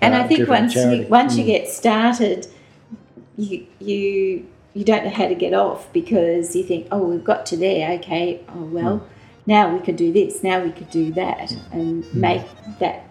And 0.00 0.14
uh, 0.14 0.18
I 0.18 0.26
think 0.26 0.48
once 0.48 0.74
charity. 0.74 1.02
you 1.02 1.08
once 1.08 1.34
mm. 1.34 1.38
you 1.38 1.44
get 1.44 1.68
started, 1.68 2.46
you 3.36 3.66
you 3.78 4.46
you 4.74 4.84
don't 4.84 5.04
know 5.04 5.10
how 5.10 5.28
to 5.28 5.34
get 5.34 5.54
off 5.54 5.90
because 5.92 6.54
you 6.54 6.62
think, 6.62 6.86
oh, 6.92 7.08
we've 7.08 7.24
got 7.24 7.46
to 7.46 7.56
there. 7.56 7.92
Okay, 7.98 8.44
oh 8.50 8.64
well, 8.64 8.98
mm. 8.98 9.06
now 9.46 9.74
we 9.74 9.80
could 9.80 9.96
do 9.96 10.12
this. 10.12 10.42
Now 10.42 10.62
we 10.62 10.70
could 10.70 10.90
do 10.90 11.12
that, 11.12 11.50
and 11.72 12.04
mm. 12.04 12.14
make 12.14 12.44
that 12.78 13.08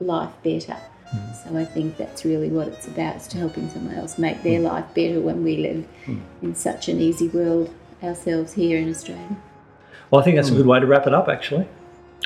life 0.00 0.32
better. 0.42 0.76
Mm. 1.14 1.44
So 1.44 1.56
I 1.56 1.64
think 1.64 1.96
that's 1.98 2.24
really 2.24 2.48
what 2.48 2.68
it's 2.68 2.86
about: 2.86 3.16
is 3.16 3.28
to 3.28 3.38
helping 3.38 3.68
someone 3.70 3.94
else 3.94 4.18
make 4.18 4.42
their 4.42 4.58
hmm. 4.58 4.66
life 4.66 4.86
better 4.94 5.20
when 5.20 5.44
we 5.44 5.58
live 5.58 5.86
in 6.40 6.54
such 6.54 6.88
an 6.88 7.00
easy 7.00 7.28
world 7.28 7.72
ourselves 8.02 8.52
here 8.52 8.78
in 8.78 8.90
Australia. 8.90 9.36
Well, 10.10 10.20
I 10.20 10.24
think 10.24 10.36
that's 10.36 10.48
a 10.48 10.52
hmm. 10.52 10.58
good 10.58 10.66
way 10.66 10.80
to 10.80 10.86
wrap 10.86 11.06
it 11.06 11.14
up, 11.14 11.28
actually. 11.28 11.66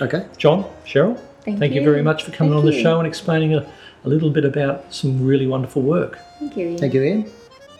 Okay, 0.00 0.26
John, 0.36 0.64
Cheryl, 0.84 1.18
thank, 1.42 1.58
thank 1.58 1.72
you. 1.72 1.80
you. 1.80 1.86
very 1.90 2.02
much 2.02 2.24
for 2.24 2.30
coming 2.30 2.52
thank 2.52 2.64
on 2.64 2.70
the 2.70 2.82
show 2.82 2.98
and 2.98 3.06
explaining 3.06 3.54
a, 3.54 3.66
a 4.04 4.08
little 4.08 4.30
bit 4.30 4.44
about 4.44 4.92
some 4.92 5.24
really 5.24 5.46
wonderful 5.46 5.82
work. 5.82 6.18
Thank 6.38 6.56
you. 6.56 6.68
Ian. 6.68 6.78
Thank 6.78 6.94
you, 6.94 7.02
Ian. 7.02 7.22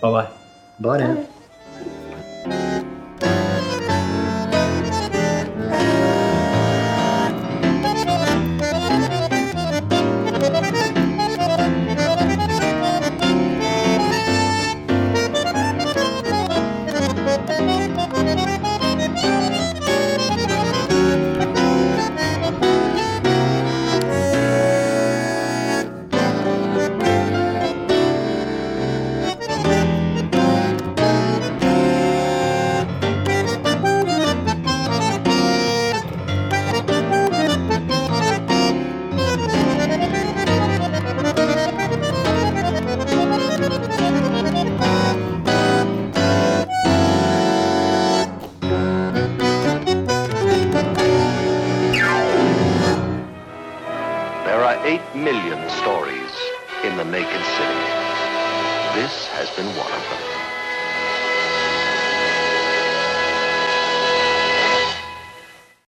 Bye 0.01 0.11
bye. 0.11 0.31
Bye 0.81 0.99
now. 0.99 1.29
Bye. 2.45 2.73